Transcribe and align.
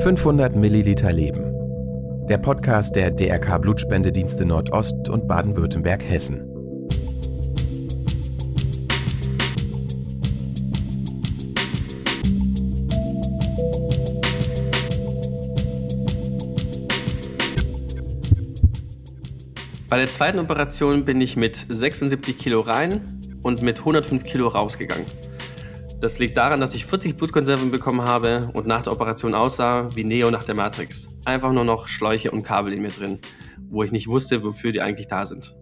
500 0.00 0.54
Milliliter 0.54 1.10
Leben. 1.10 2.26
Der 2.28 2.38
Podcast 2.38 2.94
der 2.94 3.10
DRK 3.10 3.58
Blutspendedienste 3.58 4.44
Nordost 4.44 5.08
und 5.08 5.26
Baden-Württemberg 5.26 6.04
Hessen. 6.04 6.42
Bei 19.88 19.98
der 19.98 20.08
zweiten 20.08 20.38
Operation 20.38 21.04
bin 21.04 21.20
ich 21.20 21.36
mit 21.36 21.56
76 21.68 22.38
Kilo 22.38 22.60
rein 22.60 23.00
und 23.42 23.62
mit 23.62 23.78
105 23.78 24.24
Kilo 24.24 24.48
rausgegangen. 24.48 25.06
Das 25.98 26.18
liegt 26.18 26.36
daran, 26.36 26.60
dass 26.60 26.74
ich 26.74 26.84
40 26.84 27.16
Blutkonserven 27.16 27.70
bekommen 27.70 28.02
habe 28.02 28.50
und 28.52 28.66
nach 28.66 28.82
der 28.82 28.92
Operation 28.92 29.34
aussah 29.34 29.96
wie 29.96 30.04
Neo 30.04 30.30
nach 30.30 30.44
der 30.44 30.54
Matrix. 30.54 31.08
Einfach 31.24 31.52
nur 31.52 31.64
noch 31.64 31.88
Schläuche 31.88 32.30
und 32.30 32.42
Kabel 32.42 32.74
in 32.74 32.82
mir 32.82 32.90
drin, 32.90 33.18
wo 33.70 33.82
ich 33.82 33.92
nicht 33.92 34.06
wusste, 34.06 34.44
wofür 34.44 34.72
die 34.72 34.82
eigentlich 34.82 35.08
da 35.08 35.24
sind. 35.24 35.56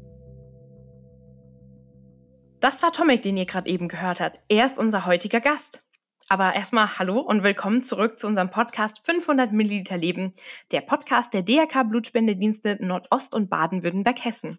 Das 2.59 2.83
war 2.83 2.93
Tomek, 2.93 3.23
den 3.23 3.37
ihr 3.37 3.47
gerade 3.47 3.71
eben 3.71 3.87
gehört 3.87 4.21
habt. 4.21 4.41
Er 4.49 4.67
ist 4.67 4.77
unser 4.77 5.07
heutiger 5.07 5.41
Gast. 5.41 5.85
Aber 6.29 6.55
erstmal 6.55 6.99
hallo 6.99 7.21
und 7.21 7.45
willkommen 7.45 7.85
zurück 7.85 8.19
zu 8.19 8.27
unserem 8.27 8.51
Podcast 8.51 9.03
500 9.05 9.53
Milliliter 9.53 9.97
Leben, 9.99 10.35
der 10.73 10.81
Podcast 10.81 11.33
der 11.33 11.43
DRK 11.43 11.85
Blutspendedienste 11.85 12.79
Nordost 12.81 13.35
und 13.35 13.51
Baden-Württemberg-Hessen. 13.51 14.59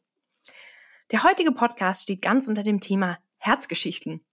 Der 1.11 1.23
heutige 1.23 1.51
Podcast 1.51 2.03
steht 2.03 2.21
ganz 2.21 2.47
unter 2.47 2.63
dem 2.63 2.79
Thema 2.79 3.17
Herzgeschichten. 3.39 4.23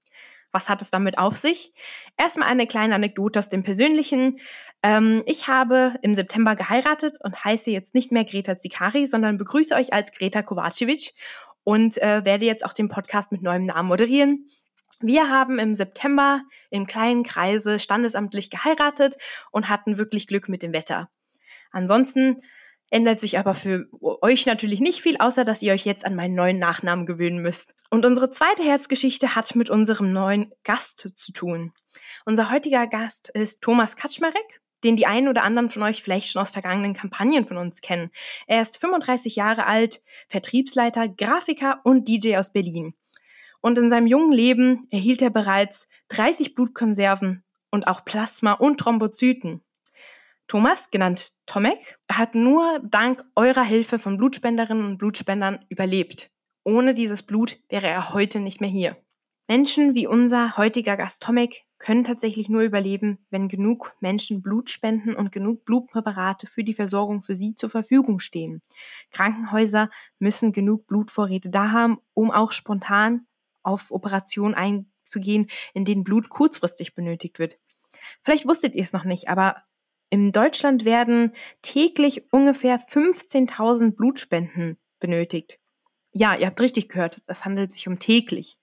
Was 0.53 0.69
hat 0.69 0.83
es 0.83 0.91
damit 0.91 1.19
auf 1.19 1.37
sich? 1.37 1.73
Erstmal 2.17 2.49
eine 2.49 2.67
kleine 2.67 2.95
Anekdote 2.95 3.39
aus 3.39 3.49
dem 3.49 3.63
Persönlichen. 3.63 4.39
Ähm, 4.83 5.23
ich 5.27 5.49
habe 5.49 5.95
im 6.03 6.15
September 6.15 6.55
geheiratet 6.57 7.17
und 7.21 7.45
heiße 7.45 7.71
jetzt 7.71 7.95
nicht 7.95 8.13
mehr 8.13 8.25
Greta 8.25 8.59
Zikari, 8.59 9.07
sondern 9.07 9.39
begrüße 9.39 9.75
euch 9.75 9.93
als 9.93 10.13
Greta 10.13 10.43
Kovacevic 10.43 11.15
und 11.65 11.97
äh, 11.99 12.25
werde 12.25 12.45
jetzt 12.45 12.65
auch 12.65 12.73
den 12.73 12.89
Podcast 12.89 13.33
mit 13.33 13.43
neuem 13.43 13.65
Namen 13.65 13.89
moderieren. 13.89 14.49
Wir 15.01 15.29
haben 15.29 15.59
im 15.59 15.75
September 15.75 16.43
im 16.71 16.87
kleinen 16.87 17.25
Kreise 17.25 17.79
standesamtlich 17.79 18.51
geheiratet 18.51 19.17
und 19.51 19.69
hatten 19.69 19.99
wirklich 19.99 20.29
Glück 20.29 20.49
mit 20.49 20.63
dem 20.63 20.73
Wetter. 20.73 21.11
Ansonsten 21.73 22.43
ändert 22.91 23.21
sich 23.21 23.39
aber 23.39 23.55
für 23.55 23.87
euch 24.01 24.47
natürlich 24.47 24.81
nicht 24.81 25.01
viel, 25.01 25.17
außer 25.17 25.45
dass 25.45 25.63
ihr 25.63 25.73
euch 25.73 25.87
jetzt 25.87 26.05
an 26.05 26.15
meinen 26.15 26.35
neuen 26.35 26.59
Nachnamen 26.59 27.07
gewöhnen 27.07 27.41
müsst. 27.41 27.75
Und 27.93 28.07
unsere 28.07 28.31
zweite 28.31 28.63
Herzgeschichte 28.63 29.35
hat 29.35 29.55
mit 29.55 29.69
unserem 29.69 30.15
neuen 30.15 30.51
Gast 30.65 31.11
zu 31.15 31.31
tun. 31.31 31.75
Unser 32.25 32.51
heutiger 32.51 32.87
Gast 32.87 33.29
ist 33.29 33.61
Thomas 33.61 33.97
Kaczmarek, 33.97 34.63
den 34.83 34.97
die 34.97 35.05
einen 35.05 35.29
oder 35.29 35.43
anderen 35.43 35.69
von 35.69 35.83
euch 35.83 36.03
vielleicht 36.03 36.31
schon 36.31 36.41
aus 36.41 36.53
vergangenen 36.53 36.95
Kampagnen 36.95 37.47
von 37.47 37.59
uns 37.59 37.83
kennen. 37.83 38.11
Er 38.47 38.63
ist 38.63 38.79
35 38.79 39.37
Jahre 39.37 39.67
alt, 39.67 40.01
Vertriebsleiter, 40.31 41.07
Grafiker 41.07 41.83
und 41.85 42.09
DJ 42.09 42.39
aus 42.39 42.51
Berlin. 42.51 42.95
Und 43.61 43.77
in 43.77 43.91
seinem 43.91 44.07
jungen 44.07 44.33
Leben 44.33 44.89
erhielt 44.91 45.21
er 45.21 45.29
bereits 45.29 45.87
30 46.09 46.55
Blutkonserven 46.55 47.45
und 47.71 47.89
auch 47.89 48.07
Plasma 48.07 48.55
und 48.55 48.81
Thrombozyten. 48.81 49.61
Thomas, 50.49 50.91
genannt 50.91 51.33
Tomek, 51.45 51.99
hat 52.11 52.35
nur 52.35 52.81
dank 52.83 53.23
eurer 53.37 53.65
Hilfe 53.65 53.99
von 53.99 54.17
Blutspenderinnen 54.17 54.87
und 54.87 54.97
Blutspendern 54.97 55.67
überlebt. 55.69 56.33
Ohne 56.65 56.95
dieses 56.95 57.23
Blut 57.23 57.59
wäre 57.69 57.89
er 57.89 58.15
heute 58.15 58.41
nicht 58.41 58.61
mehr 58.61 58.71
hier. 58.71 58.97
Menschen 59.49 59.95
wie 59.95 60.07
unser 60.07 60.57
heutiger 60.57 60.97
Gast 60.97 61.23
Tomek 61.23 61.65
können 61.79 62.05
tatsächlich 62.05 62.49
nur 62.49 62.63
überleben, 62.63 63.19
wenn 63.31 63.49
genug 63.49 63.93
Menschen 64.01 64.41
Blut 64.41 64.71
spenden 64.71 65.15
und 65.15 65.33
genug 65.33 65.65
Blutpräparate 65.65 66.47
für 66.47 66.63
die 66.63 66.75
Versorgung 66.75 67.23
für 67.23 67.35
sie 67.35 67.57
zur 67.57 67.69
Verfügung 67.69 68.21
stehen. 68.21 68.63
Krankenhäuser 69.11 69.91
müssen 70.21 70.53
genug 70.53 70.87
Blutvorräte 70.87 71.51
da 71.51 71.73
haben, 71.73 71.99
um 72.15 72.31
auch 72.31 72.53
spontan 72.53 73.27
auf 73.65 73.91
Operationen 73.91 74.55
einzugehen, 74.55 75.51
in 75.75 75.85
denen 75.85 76.05
Blut 76.05 76.29
kurzfristig 76.29 76.95
benötigt 76.95 77.41
wird. 77.41 77.59
Vielleicht 78.23 78.47
wusstet 78.47 78.75
ihr 78.75 78.83
es 78.83 78.93
noch 78.93 79.05
nicht, 79.05 79.29
aber 79.29 79.65
in 80.09 80.31
Deutschland 80.31 80.85
werden 80.85 81.33
täglich 81.63 82.33
ungefähr 82.33 82.79
15.000 82.79 83.97
Blutspenden 83.97 84.79
benötigt. 85.01 85.59
Ja, 86.13 86.35
ihr 86.37 86.47
habt 86.47 86.61
richtig 86.61 86.89
gehört, 86.89 87.23
es 87.27 87.45
handelt 87.45 87.73
sich 87.73 87.89
um 87.89 87.99
täglich. 87.99 88.59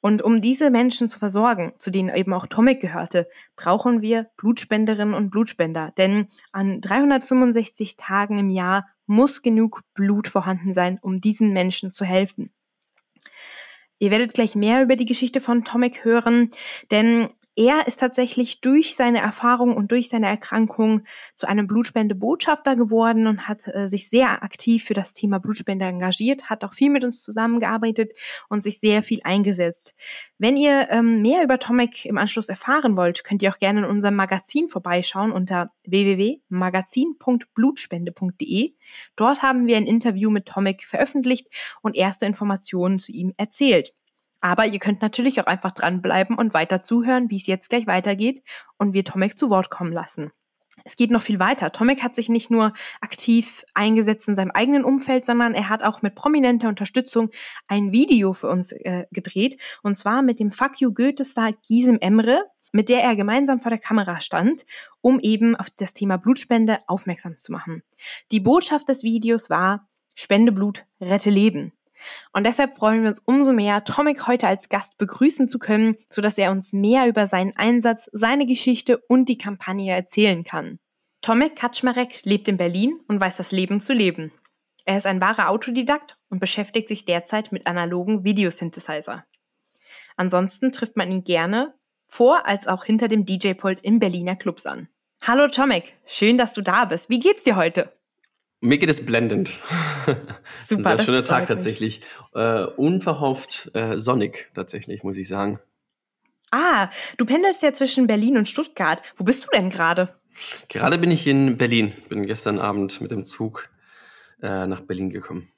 Und 0.00 0.20
um 0.20 0.42
diese 0.42 0.68
Menschen 0.68 1.08
zu 1.08 1.18
versorgen, 1.18 1.72
zu 1.78 1.90
denen 1.90 2.14
eben 2.14 2.34
auch 2.34 2.46
Tomek 2.46 2.78
gehörte, 2.78 3.26
brauchen 3.56 4.02
wir 4.02 4.26
Blutspenderinnen 4.36 5.14
und 5.14 5.30
Blutspender. 5.30 5.92
Denn 5.96 6.28
an 6.52 6.82
365 6.82 7.96
Tagen 7.96 8.36
im 8.38 8.50
Jahr 8.50 8.86
muss 9.06 9.40
genug 9.40 9.80
Blut 9.94 10.28
vorhanden 10.28 10.74
sein, 10.74 10.98
um 11.00 11.22
diesen 11.22 11.54
Menschen 11.54 11.94
zu 11.94 12.04
helfen. 12.04 12.52
Ihr 13.98 14.10
werdet 14.10 14.34
gleich 14.34 14.54
mehr 14.54 14.82
über 14.82 14.96
die 14.96 15.06
Geschichte 15.06 15.40
von 15.40 15.64
Tomek 15.64 16.04
hören, 16.04 16.50
denn 16.90 17.30
er 17.56 17.86
ist 17.86 18.00
tatsächlich 18.00 18.60
durch 18.60 18.96
seine 18.96 19.20
Erfahrung 19.20 19.76
und 19.76 19.92
durch 19.92 20.08
seine 20.08 20.26
Erkrankung 20.26 21.04
zu 21.36 21.46
einem 21.46 21.68
Blutspendebotschafter 21.68 22.74
geworden 22.74 23.28
und 23.28 23.46
hat 23.46 23.68
äh, 23.68 23.88
sich 23.88 24.10
sehr 24.10 24.42
aktiv 24.42 24.82
für 24.84 24.94
das 24.94 25.12
Thema 25.12 25.38
Blutspende 25.38 25.84
engagiert, 25.84 26.50
hat 26.50 26.64
auch 26.64 26.72
viel 26.72 26.90
mit 26.90 27.04
uns 27.04 27.22
zusammengearbeitet 27.22 28.12
und 28.48 28.64
sich 28.64 28.80
sehr 28.80 29.04
viel 29.04 29.20
eingesetzt. 29.22 29.94
Wenn 30.38 30.56
ihr 30.56 30.88
ähm, 30.90 31.22
mehr 31.22 31.44
über 31.44 31.60
Tomek 31.60 32.06
im 32.06 32.18
Anschluss 32.18 32.48
erfahren 32.48 32.96
wollt, 32.96 33.22
könnt 33.22 33.40
ihr 33.42 33.50
auch 33.50 33.58
gerne 33.58 33.78
in 33.80 33.86
unserem 33.86 34.16
Magazin 34.16 34.68
vorbeischauen 34.68 35.30
unter 35.30 35.70
www.magazin.blutspende.de. 35.86 38.74
Dort 39.14 39.42
haben 39.42 39.66
wir 39.66 39.76
ein 39.76 39.86
Interview 39.86 40.30
mit 40.30 40.46
Tomek 40.46 40.84
veröffentlicht 40.84 41.46
und 41.82 41.94
erste 41.94 42.24
Informationen 42.26 42.98
zu 42.98 43.12
ihm 43.12 43.32
erzählt. 43.36 43.92
Aber 44.44 44.66
ihr 44.66 44.78
könnt 44.78 45.00
natürlich 45.00 45.40
auch 45.40 45.46
einfach 45.46 45.70
dranbleiben 45.70 46.36
und 46.36 46.52
weiter 46.52 46.84
zuhören, 46.84 47.30
wie 47.30 47.38
es 47.38 47.46
jetzt 47.46 47.70
gleich 47.70 47.86
weitergeht 47.86 48.42
und 48.76 48.92
wir 48.92 49.02
Tomek 49.02 49.38
zu 49.38 49.48
Wort 49.48 49.70
kommen 49.70 49.90
lassen. 49.90 50.32
Es 50.84 50.96
geht 50.96 51.10
noch 51.10 51.22
viel 51.22 51.38
weiter. 51.38 51.72
Tomek 51.72 52.02
hat 52.02 52.14
sich 52.14 52.28
nicht 52.28 52.50
nur 52.50 52.74
aktiv 53.00 53.64
eingesetzt 53.72 54.28
in 54.28 54.36
seinem 54.36 54.50
eigenen 54.50 54.84
Umfeld, 54.84 55.24
sondern 55.24 55.54
er 55.54 55.70
hat 55.70 55.82
auch 55.82 56.02
mit 56.02 56.14
prominenter 56.14 56.68
Unterstützung 56.68 57.30
ein 57.68 57.90
Video 57.90 58.34
für 58.34 58.50
uns 58.50 58.72
äh, 58.72 59.06
gedreht. 59.12 59.58
Und 59.82 59.94
zwar 59.94 60.20
mit 60.20 60.40
dem 60.40 60.50
Fuck 60.50 60.78
You 60.78 60.92
Goethe-Star 60.92 61.52
Gisem 61.66 61.96
Emre, 62.02 62.42
mit 62.70 62.90
der 62.90 63.02
er 63.02 63.16
gemeinsam 63.16 63.60
vor 63.60 63.70
der 63.70 63.80
Kamera 63.80 64.20
stand, 64.20 64.66
um 65.00 65.20
eben 65.20 65.56
auf 65.56 65.68
das 65.70 65.94
Thema 65.94 66.18
Blutspende 66.18 66.80
aufmerksam 66.86 67.38
zu 67.38 67.50
machen. 67.50 67.82
Die 68.30 68.40
Botschaft 68.40 68.90
des 68.90 69.04
Videos 69.04 69.48
war, 69.48 69.88
Spende 70.14 70.52
Blut, 70.52 70.84
rette 71.00 71.30
Leben. 71.30 71.72
Und 72.32 72.44
deshalb 72.44 72.74
freuen 72.74 73.02
wir 73.02 73.08
uns 73.08 73.20
umso 73.20 73.52
mehr, 73.52 73.84
Tomek 73.84 74.26
heute 74.26 74.48
als 74.48 74.68
Gast 74.68 74.98
begrüßen 74.98 75.48
zu 75.48 75.58
können, 75.58 75.96
sodass 76.08 76.38
er 76.38 76.50
uns 76.50 76.72
mehr 76.72 77.06
über 77.08 77.26
seinen 77.26 77.56
Einsatz, 77.56 78.08
seine 78.12 78.46
Geschichte 78.46 78.98
und 79.08 79.28
die 79.28 79.38
Kampagne 79.38 79.92
erzählen 79.92 80.44
kann. 80.44 80.78
Tomek 81.22 81.56
Kaczmarek 81.56 82.20
lebt 82.24 82.48
in 82.48 82.56
Berlin 82.56 83.00
und 83.08 83.20
weiß 83.20 83.36
das 83.36 83.50
Leben 83.50 83.80
zu 83.80 83.94
leben. 83.94 84.32
Er 84.84 84.98
ist 84.98 85.06
ein 85.06 85.20
wahrer 85.20 85.48
Autodidakt 85.48 86.18
und 86.28 86.40
beschäftigt 86.40 86.88
sich 86.88 87.06
derzeit 87.06 87.52
mit 87.52 87.66
analogen 87.66 88.24
Videosynthesizer. 88.24 89.24
Ansonsten 90.16 90.72
trifft 90.72 90.96
man 90.96 91.10
ihn 91.10 91.24
gerne 91.24 91.74
vor 92.06 92.46
als 92.46 92.66
auch 92.66 92.84
hinter 92.84 93.08
dem 93.08 93.24
DJ-Pult 93.24 93.80
in 93.80 93.98
Berliner 93.98 94.36
Clubs 94.36 94.66
an. 94.66 94.88
Hallo 95.22 95.48
Tomek, 95.48 95.98
schön, 96.04 96.36
dass 96.36 96.52
du 96.52 96.60
da 96.60 96.84
bist. 96.84 97.08
Wie 97.08 97.18
geht's 97.18 97.42
dir 97.42 97.56
heute? 97.56 97.90
Mir 98.60 98.78
geht 98.78 98.88
es 98.88 99.04
blendend. 99.04 99.58
Super, 100.68 100.90
ein 100.90 100.96
sehr 100.98 101.04
schöner 101.04 101.24
Tag 101.24 101.46
tatsächlich. 101.46 102.00
Äh, 102.34 102.64
unverhofft 102.64 103.70
äh, 103.74 103.98
sonnig 103.98 104.50
tatsächlich, 104.54 105.02
muss 105.02 105.16
ich 105.16 105.28
sagen. 105.28 105.60
Ah, 106.50 106.88
du 107.16 107.26
pendelst 107.26 107.62
ja 107.62 107.74
zwischen 107.74 108.06
Berlin 108.06 108.36
und 108.36 108.48
Stuttgart. 108.48 109.02
Wo 109.16 109.24
bist 109.24 109.44
du 109.44 109.48
denn 109.52 109.70
gerade? 109.70 110.14
Gerade 110.68 110.98
bin 110.98 111.10
ich 111.10 111.26
in 111.26 111.58
Berlin. 111.58 111.92
Bin 112.08 112.26
gestern 112.26 112.58
Abend 112.58 113.00
mit 113.00 113.10
dem 113.10 113.24
Zug 113.24 113.70
äh, 114.42 114.66
nach 114.66 114.80
Berlin 114.80 115.10
gekommen. 115.10 115.50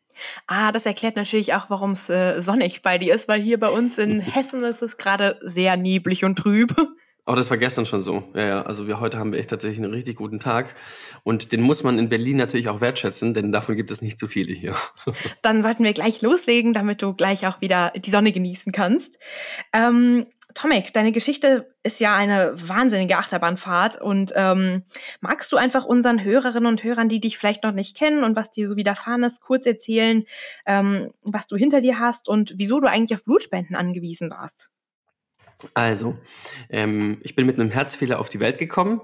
Ah, 0.46 0.72
das 0.72 0.86
erklärt 0.86 1.16
natürlich 1.16 1.54
auch, 1.54 1.68
warum 1.68 1.92
es 1.92 2.08
äh, 2.08 2.40
sonnig 2.40 2.82
bei 2.82 2.98
dir 2.98 3.14
ist, 3.14 3.28
weil 3.28 3.40
hier 3.40 3.60
bei 3.60 3.68
uns 3.68 3.98
in 3.98 4.20
Hessen 4.22 4.64
ist 4.64 4.82
es 4.82 4.96
gerade 4.96 5.38
sehr 5.42 5.76
neblig 5.76 6.24
und 6.24 6.36
trüb. 6.36 6.74
Aber 7.26 7.36
das 7.36 7.50
war 7.50 7.58
gestern 7.58 7.86
schon 7.86 8.02
so. 8.02 8.22
Ja, 8.34 8.46
ja. 8.46 8.62
Also 8.62 8.86
wir 8.86 9.00
heute 9.00 9.18
haben 9.18 9.32
wir 9.32 9.40
echt 9.40 9.50
tatsächlich 9.50 9.84
einen 9.84 9.92
richtig 9.92 10.16
guten 10.16 10.38
Tag. 10.38 10.76
Und 11.24 11.50
den 11.50 11.60
muss 11.60 11.82
man 11.82 11.98
in 11.98 12.08
Berlin 12.08 12.36
natürlich 12.36 12.68
auch 12.68 12.80
wertschätzen, 12.80 13.34
denn 13.34 13.50
davon 13.50 13.74
gibt 13.74 13.90
es 13.90 14.00
nicht 14.00 14.18
zu 14.18 14.28
viele 14.28 14.54
hier. 14.54 14.74
Dann 15.42 15.60
sollten 15.60 15.82
wir 15.82 15.92
gleich 15.92 16.22
loslegen, 16.22 16.72
damit 16.72 17.02
du 17.02 17.14
gleich 17.14 17.46
auch 17.48 17.60
wieder 17.60 17.92
die 17.96 18.10
Sonne 18.10 18.30
genießen 18.30 18.72
kannst. 18.72 19.18
Ähm, 19.72 20.26
Tomek, 20.54 20.92
deine 20.92 21.10
Geschichte 21.10 21.74
ist 21.82 21.98
ja 21.98 22.14
eine 22.14 22.54
wahnsinnige 22.56 23.18
Achterbahnfahrt. 23.18 24.00
Und 24.00 24.32
ähm, 24.36 24.84
magst 25.20 25.50
du 25.50 25.56
einfach 25.56 25.84
unseren 25.84 26.22
Hörerinnen 26.22 26.66
und 26.66 26.84
Hörern, 26.84 27.08
die 27.08 27.20
dich 27.20 27.38
vielleicht 27.38 27.64
noch 27.64 27.72
nicht 27.72 27.96
kennen 27.96 28.22
und 28.22 28.36
was 28.36 28.52
dir 28.52 28.68
so 28.68 28.76
widerfahren 28.76 29.24
ist, 29.24 29.40
kurz 29.40 29.66
erzählen, 29.66 30.24
ähm, 30.64 31.10
was 31.22 31.48
du 31.48 31.56
hinter 31.56 31.80
dir 31.80 31.98
hast 31.98 32.28
und 32.28 32.54
wieso 32.56 32.78
du 32.78 32.88
eigentlich 32.88 33.18
auf 33.18 33.24
Blutspenden 33.24 33.74
angewiesen 33.74 34.30
warst? 34.30 34.70
Also, 35.74 36.16
ähm, 36.68 37.18
ich 37.22 37.34
bin 37.34 37.46
mit 37.46 37.58
einem 37.58 37.70
Herzfehler 37.70 38.18
auf 38.18 38.28
die 38.28 38.40
Welt 38.40 38.58
gekommen 38.58 39.00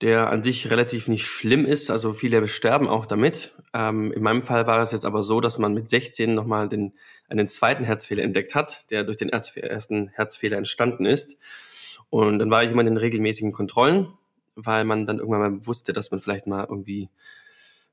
der 0.00 0.30
an 0.30 0.42
sich 0.42 0.70
relativ 0.70 1.08
nicht 1.08 1.26
schlimm 1.26 1.66
ist. 1.66 1.90
Also 1.90 2.12
viele 2.14 2.46
sterben 2.48 2.88
auch 2.88 3.04
damit. 3.04 3.56
Ähm, 3.74 4.12
in 4.12 4.22
meinem 4.22 4.42
Fall 4.42 4.66
war 4.66 4.80
es 4.80 4.92
jetzt 4.92 5.04
aber 5.04 5.22
so, 5.22 5.40
dass 5.40 5.58
man 5.58 5.74
mit 5.74 5.90
16 5.90 6.34
nochmal 6.34 6.68
den, 6.68 6.94
einen 7.28 7.48
zweiten 7.48 7.84
Herzfehler 7.84 8.22
entdeckt 8.22 8.54
hat, 8.54 8.90
der 8.90 9.04
durch 9.04 9.18
den 9.18 9.28
ersten 9.28 10.08
Herzfehler 10.08 10.56
entstanden 10.56 11.04
ist. 11.04 11.38
Und 12.08 12.38
dann 12.38 12.50
war 12.50 12.64
ich 12.64 12.72
immer 12.72 12.80
in 12.80 12.86
den 12.86 12.96
regelmäßigen 12.96 13.52
Kontrollen, 13.52 14.08
weil 14.54 14.84
man 14.84 15.06
dann 15.06 15.18
irgendwann 15.18 15.40
mal 15.40 15.66
wusste, 15.66 15.92
dass 15.92 16.10
man 16.10 16.18
vielleicht 16.18 16.46
mal 16.46 16.66
irgendwie 16.68 17.10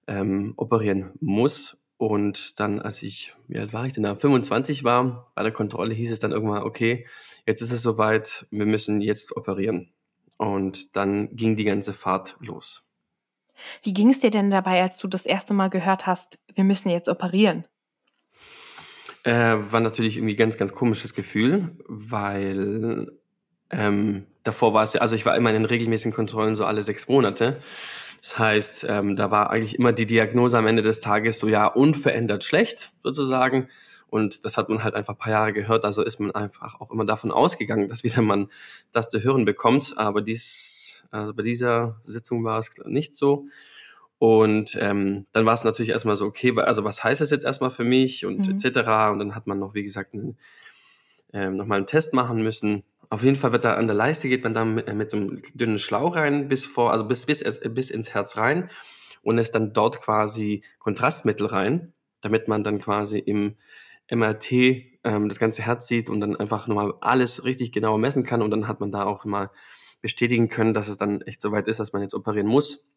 ähm, 0.07 0.53
operieren 0.55 1.11
muss. 1.19 1.77
Und 1.97 2.59
dann, 2.59 2.79
als 2.79 3.01
ich, 3.01 3.33
wie 3.47 3.57
alt 3.57 3.73
war 3.73 3.85
ich 3.85 3.93
denn 3.93 4.03
da, 4.03 4.15
25 4.15 4.83
war, 4.83 5.31
bei 5.33 5.41
der 5.41 5.51
Kontrolle 5.51 5.95
hieß 5.95 6.11
es 6.11 6.19
dann 6.19 6.31
irgendwann, 6.31 6.61
okay, 6.61 7.07
jetzt 7.45 7.61
ist 7.61 7.71
es 7.71 7.81
soweit, 7.81 8.45
wir 8.51 8.67
müssen 8.67 9.01
jetzt 9.01 9.35
operieren. 9.35 9.89
Und 10.37 10.95
dann 10.95 11.35
ging 11.35 11.55
die 11.55 11.63
ganze 11.63 11.93
Fahrt 11.93 12.37
los. 12.39 12.83
Wie 13.81 13.93
ging 13.93 14.11
es 14.11 14.19
dir 14.19 14.29
denn 14.29 14.51
dabei, 14.51 14.83
als 14.83 14.97
du 14.97 15.07
das 15.07 15.25
erste 15.25 15.55
Mal 15.55 15.69
gehört 15.69 16.05
hast, 16.05 16.37
wir 16.53 16.63
müssen 16.63 16.89
jetzt 16.89 17.09
operieren? 17.09 17.65
Äh, 19.23 19.57
war 19.71 19.79
natürlich 19.79 20.17
irgendwie 20.17 20.35
ganz, 20.35 20.57
ganz 20.57 20.73
komisches 20.73 21.15
Gefühl, 21.15 21.75
weil 21.87 23.11
ähm, 23.71 24.27
davor 24.43 24.73
war 24.73 24.83
es 24.83 24.93
ja, 24.93 25.01
also 25.01 25.15
ich 25.15 25.25
war 25.25 25.35
immer 25.35 25.49
in 25.49 25.55
den 25.55 25.65
regelmäßigen 25.65 26.13
Kontrollen 26.13 26.55
so 26.55 26.65
alle 26.65 26.83
sechs 26.83 27.07
Monate. 27.07 27.59
Das 28.21 28.39
heißt, 28.39 28.85
ähm, 28.89 29.15
da 29.15 29.31
war 29.31 29.49
eigentlich 29.51 29.77
immer 29.77 29.93
die 29.93 30.05
Diagnose 30.05 30.57
am 30.57 30.67
Ende 30.67 30.81
des 30.81 30.99
Tages 30.99 31.39
so 31.39 31.47
ja 31.47 31.67
unverändert 31.67 32.43
schlecht 32.43 32.91
sozusagen. 33.03 33.69
Und 34.09 34.45
das 34.45 34.57
hat 34.57 34.69
man 34.69 34.83
halt 34.83 34.95
einfach 34.95 35.13
ein 35.13 35.19
paar 35.19 35.31
Jahre 35.31 35.53
gehört. 35.53 35.85
Also 35.85 36.01
ist 36.01 36.19
man 36.19 36.31
einfach 36.31 36.79
auch 36.79 36.91
immer 36.91 37.05
davon 37.05 37.31
ausgegangen, 37.31 37.89
dass 37.89 38.03
wieder 38.03 38.21
man 38.21 38.49
das 38.91 39.09
zu 39.09 39.21
hören 39.21 39.45
bekommt. 39.45 39.97
Aber 39.97 40.21
dies, 40.21 41.05
also 41.11 41.33
bei 41.33 41.43
dieser 41.43 41.99
Sitzung 42.03 42.43
war 42.43 42.57
es 42.59 42.71
nicht 42.85 43.15
so. 43.15 43.47
Und 44.19 44.77
ähm, 44.81 45.27
dann 45.31 45.45
war 45.45 45.53
es 45.53 45.63
natürlich 45.63 45.89
erstmal 45.89 46.15
so, 46.15 46.25
okay, 46.25 46.53
also 46.57 46.83
was 46.83 47.03
heißt 47.03 47.21
es 47.21 47.29
jetzt 47.29 47.45
erstmal 47.45 47.69
für 47.69 47.83
mich 47.83 48.25
und 48.25 48.47
mhm. 48.47 48.55
etc. 48.55 48.79
Und 49.11 49.19
dann 49.19 49.35
hat 49.35 49.45
man 49.45 49.59
noch, 49.59 49.75
wie 49.75 49.83
gesagt, 49.83 50.13
einen, 50.13 50.37
ähm, 51.33 51.55
nochmal 51.55 51.77
einen 51.77 51.87
Test 51.87 52.13
machen 52.13 52.41
müssen. 52.41 52.83
Auf 53.09 53.23
jeden 53.23 53.35
Fall 53.35 53.51
wird 53.51 53.65
da 53.65 53.75
an 53.75 53.87
der 53.87 53.95
Leiste 53.95 54.27
geht 54.27 54.43
man 54.43 54.53
dann 54.53 54.75
mit, 54.75 54.93
mit 54.93 55.09
so 55.09 55.17
einem 55.17 55.41
dünnen 55.53 55.79
Schlauch 55.79 56.15
rein 56.15 56.49
bis 56.49 56.65
vor, 56.65 56.91
also 56.91 57.05
bis, 57.05 57.25
bis, 57.25 57.43
bis 57.43 57.89
ins 57.89 58.13
Herz 58.13 58.37
rein 58.37 58.69
und 59.21 59.37
lässt 59.37 59.55
dann 59.55 59.73
dort 59.73 60.01
quasi 60.01 60.63
Kontrastmittel 60.79 61.47
rein, 61.47 61.93
damit 62.21 62.47
man 62.47 62.63
dann 62.63 62.79
quasi 62.79 63.19
im 63.19 63.55
MRT 64.11 64.51
ähm, 64.51 65.29
das 65.29 65.39
ganze 65.39 65.63
Herz 65.63 65.87
sieht 65.87 66.09
und 66.09 66.19
dann 66.19 66.35
einfach 66.35 66.67
nochmal 66.67 66.93
alles 67.01 67.45
richtig 67.45 67.71
genau 67.71 67.97
messen 67.97 68.23
kann 68.23 68.41
und 68.41 68.51
dann 68.51 68.67
hat 68.67 68.79
man 68.79 68.91
da 68.91 69.05
auch 69.05 69.25
mal 69.25 69.49
bestätigen 70.01 70.49
können, 70.49 70.73
dass 70.73 70.87
es 70.87 70.97
dann 70.97 71.21
echt 71.21 71.41
soweit 71.41 71.67
ist, 71.67 71.79
dass 71.79 71.93
man 71.93 72.01
jetzt 72.01 72.13
operieren 72.13 72.47
muss. 72.47 72.89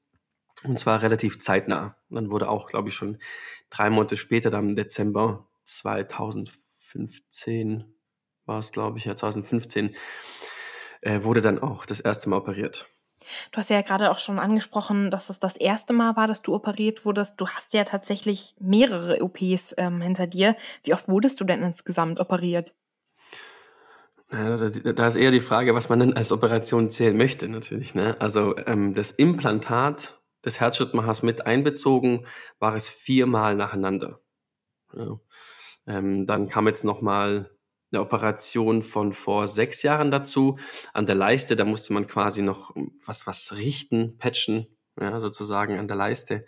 Und 0.65 0.79
zwar 0.79 1.03
relativ 1.03 1.39
zeitnah. 1.39 1.97
Und 2.11 2.17
dann 2.17 2.31
wurde 2.31 2.51
auch, 2.51 2.69
glaube 2.69 2.91
ich, 2.91 2.95
schon 2.95 3.17
drei 3.71 3.89
Monate 3.89 4.19
später, 4.19 4.51
dann 4.51 4.71
im 4.71 4.77
Dezember 4.77 5.49
2015 5.65 7.85
war 8.47 8.59
es, 8.59 8.73
glaube 8.73 8.99
ich, 8.99 9.05
ja, 9.05 9.17
2015, 9.17 9.95
äh, 11.03 11.23
wurde 11.23 11.41
dann 11.41 11.59
auch 11.59 11.87
das 11.87 12.01
erste 12.01 12.29
Mal 12.29 12.39
operiert. 12.39 12.89
Du 13.53 13.59
hast 13.59 13.71
ja 13.71 13.83
gerade 13.83 14.11
auch 14.11 14.19
schon 14.19 14.39
angesprochen, 14.39 15.11
dass 15.11 15.31
es 15.31 15.39
das 15.39 15.57
erste 15.57 15.93
Mal 15.93 16.17
war, 16.17 16.27
dass 16.27 16.43
du 16.43 16.55
operiert 16.55 17.05
wurdest. 17.05 17.41
Du 17.41 17.49
hast 17.49 17.75
ja 17.75 17.85
tatsächlich 17.85 18.55
mehrere 18.59 19.23
OPs 19.23 19.75
ähm, 19.77 20.01
hinter 20.01 20.27
dir. 20.27 20.57
Wie 20.83 20.95
oft 20.95 21.09
wurdest 21.09 21.41
du 21.41 21.45
denn 21.45 21.63
insgesamt 21.63 22.19
operiert? 22.19 22.75
Also, 24.31 24.69
da 24.69 25.07
ist 25.09 25.17
eher 25.17 25.33
die 25.33 25.41
Frage, 25.41 25.75
was 25.75 25.89
man 25.89 25.99
denn 25.99 26.17
als 26.17 26.31
Operation 26.31 26.89
zählen 26.89 27.17
möchte, 27.17 27.49
natürlich. 27.49 27.95
Ne? 27.95 28.17
Also 28.21 28.57
ähm, 28.59 28.95
das 28.95 29.11
Implantat 29.11 30.21
des 30.45 30.61
Herzschrittmachers 30.61 31.23
mit 31.23 31.47
einbezogen 31.47 32.27
war 32.59 32.77
es 32.77 32.89
viermal 32.89 33.57
nacheinander. 33.57 34.21
Ja. 34.95 35.19
Ähm, 35.87 36.27
dann 36.27 36.49
kam 36.49 36.69
jetzt 36.69 36.85
nochmal 36.85 37.51
eine 37.93 38.01
Operation 38.01 38.83
von 38.83 39.13
vor 39.13 39.49
sechs 39.49 39.83
Jahren 39.83 40.11
dazu. 40.11 40.59
An 40.93 41.07
der 41.07 41.17
Leiste, 41.17 41.57
da 41.57 41.65
musste 41.65 41.93
man 41.93 42.07
quasi 42.07 42.43
noch 42.43 42.75
was, 43.05 43.27
was 43.27 43.57
richten, 43.57 44.17
patchen, 44.19 44.67
ja, 45.01 45.21
sozusagen 45.21 45.79
an 45.79 45.89
der 45.89 45.97
Leiste. 45.97 46.47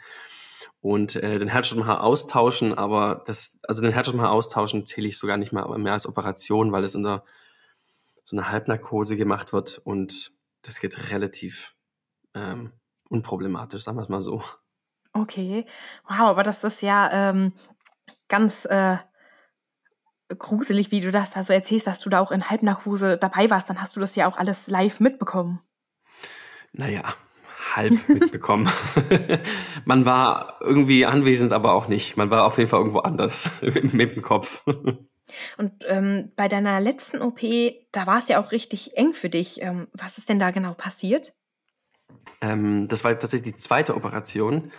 Und 0.81 1.17
äh, 1.17 1.39
den 1.39 1.49
Herzschrittmacher 1.49 2.03
austauschen, 2.03 2.75
aber 2.75 3.23
das, 3.27 3.61
also 3.67 3.83
den 3.83 3.93
Herzschrittmacher 3.93 4.31
austauschen 4.31 4.87
zähle 4.87 5.09
ich 5.09 5.19
sogar 5.19 5.37
nicht 5.37 5.53
mal 5.53 5.67
mehr 5.79 5.93
als 5.93 6.07
Operation, 6.07 6.73
weil 6.73 6.85
es 6.85 6.95
unter 6.95 7.25
so 8.25 8.37
einer 8.37 8.51
Halbnarkose 8.51 9.17
gemacht 9.17 9.53
wird 9.53 9.79
und 9.79 10.33
das 10.63 10.81
geht 10.81 11.11
relativ 11.11 11.75
ähm, 12.35 12.73
unproblematisch, 13.09 13.83
sagen 13.83 13.99
wir 13.99 14.03
es 14.03 14.09
mal 14.09 14.23
so. 14.23 14.43
Okay, 15.13 15.67
wow, 16.09 16.21
aber 16.21 16.43
das 16.43 16.65
ist 16.65 16.83
ja 16.83 17.11
ähm, 17.13 17.53
ganz 18.29 18.65
äh, 18.65 18.97
gruselig, 20.37 20.91
wie 20.91 21.01
du 21.01 21.11
das 21.11 21.31
da 21.31 21.45
so 21.45 21.53
erzählst, 21.53 21.87
dass 21.87 22.01
du 22.01 22.11
da 22.11 22.21
auch 22.21 22.31
in 22.31 22.51
Halbnarkose 22.51 23.19
dabei 23.19 23.51
warst. 23.51 23.71
Dann 23.71 23.81
hast 23.81 23.97
du 23.97 24.01
das 24.01 24.17
ja 24.17 24.29
auch 24.29 24.37
alles 24.37 24.69
live 24.69 25.01
mitbekommen. 25.01 25.61
Naja, 26.73 27.15
halb 27.75 27.93
mitbekommen. 28.09 28.71
Man 29.85 30.07
war 30.07 30.59
irgendwie 30.61 31.07
anwesend, 31.07 31.53
aber 31.53 31.73
auch 31.73 31.89
nicht. 31.89 32.17
Man 32.17 32.31
war 32.31 32.45
auf 32.45 32.59
jeden 32.59 32.71
Fall 32.71 32.81
irgendwo 32.81 33.01
anders 33.01 33.51
mit 33.61 34.17
dem 34.17 34.23
Kopf. 34.23 34.65
Und 35.57 35.73
ähm, 35.87 36.33
bei 36.37 36.49
deiner 36.49 36.81
letzten 36.81 37.23
OP, 37.23 37.41
da 37.93 38.07
war 38.07 38.19
es 38.19 38.29
ja 38.29 38.41
auch 38.41 38.53
richtig 38.53 38.97
eng 38.97 39.15
für 39.15 39.31
dich. 39.31 39.63
Ähm, 39.63 39.89
was 39.93 40.19
ist 40.19 40.29
denn 40.29 40.39
da 40.39 40.51
genau 40.51 40.75
passiert? 40.75 41.35
Ähm, 42.41 42.89
das 42.89 43.05
war 43.05 43.19
tatsächlich 43.19 43.55
die 43.55 43.61
zweite 43.61 43.95
Operation. 43.95 44.73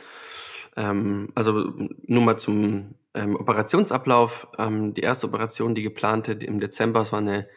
Ähm, 0.75 1.29
also 1.35 1.73
nur 2.05 2.23
mal 2.23 2.37
zum 2.37 2.95
ähm, 3.13 3.35
Operationsablauf. 3.35 4.47
Ähm, 4.57 4.93
die 4.93 5.01
erste 5.01 5.27
Operation, 5.27 5.75
die 5.75 5.83
geplante 5.83 6.33
im 6.33 6.59
Dezember, 6.59 7.01
es 7.01 7.11
war 7.11 7.19
eine 7.19 7.47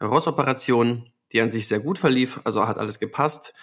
Rossoperation, 0.00 1.10
die 1.32 1.40
an 1.40 1.52
sich 1.52 1.68
sehr 1.68 1.80
gut 1.80 1.98
verlief, 1.98 2.40
also 2.44 2.66
hat 2.66 2.78
alles 2.78 2.98
gepasst. 2.98 3.54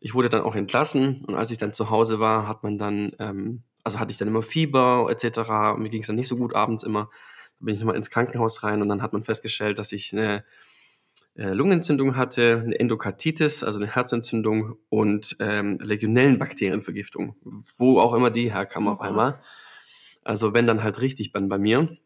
Ich 0.00 0.14
wurde 0.14 0.28
dann 0.28 0.42
auch 0.42 0.54
entlassen 0.54 1.24
und 1.26 1.34
als 1.34 1.50
ich 1.50 1.58
dann 1.58 1.72
zu 1.72 1.90
Hause 1.90 2.20
war, 2.20 2.46
hat 2.46 2.62
man 2.62 2.78
dann, 2.78 3.12
ähm, 3.18 3.62
also 3.82 3.98
hatte 3.98 4.12
ich 4.12 4.18
dann 4.18 4.28
immer 4.28 4.42
Fieber 4.42 5.08
etc. 5.10 5.76
Mir 5.76 5.88
ging 5.88 6.02
es 6.02 6.06
dann 6.06 6.16
nicht 6.16 6.28
so 6.28 6.36
gut 6.36 6.54
abends 6.54 6.82
immer. 6.82 7.10
Da 7.58 7.64
bin 7.64 7.74
ich 7.74 7.80
nochmal 7.80 7.96
ins 7.96 8.10
Krankenhaus 8.10 8.62
rein 8.62 8.82
und 8.82 8.88
dann 8.88 9.02
hat 9.02 9.12
man 9.12 9.22
festgestellt, 9.22 9.78
dass 9.78 9.92
ich 9.92 10.12
eine 10.12 10.44
Lungenentzündung 11.44 12.16
hatte, 12.16 12.62
eine 12.64 12.78
Endokarditis, 12.78 13.62
also 13.62 13.78
eine 13.78 13.94
Herzentzündung 13.94 14.76
und 14.88 15.36
ähm, 15.38 15.78
Legionellenbakterienvergiftung, 15.80 17.36
wo 17.76 18.00
auch 18.00 18.12
immer 18.14 18.30
die 18.30 18.52
herkam 18.52 18.88
oh 18.88 18.90
auf 18.90 19.00
einmal. 19.00 19.40
Also 20.24 20.52
wenn 20.52 20.66
dann 20.66 20.82
halt 20.82 21.00
richtig 21.00 21.32
dann 21.32 21.48
bei 21.48 21.58
mir. 21.58 21.96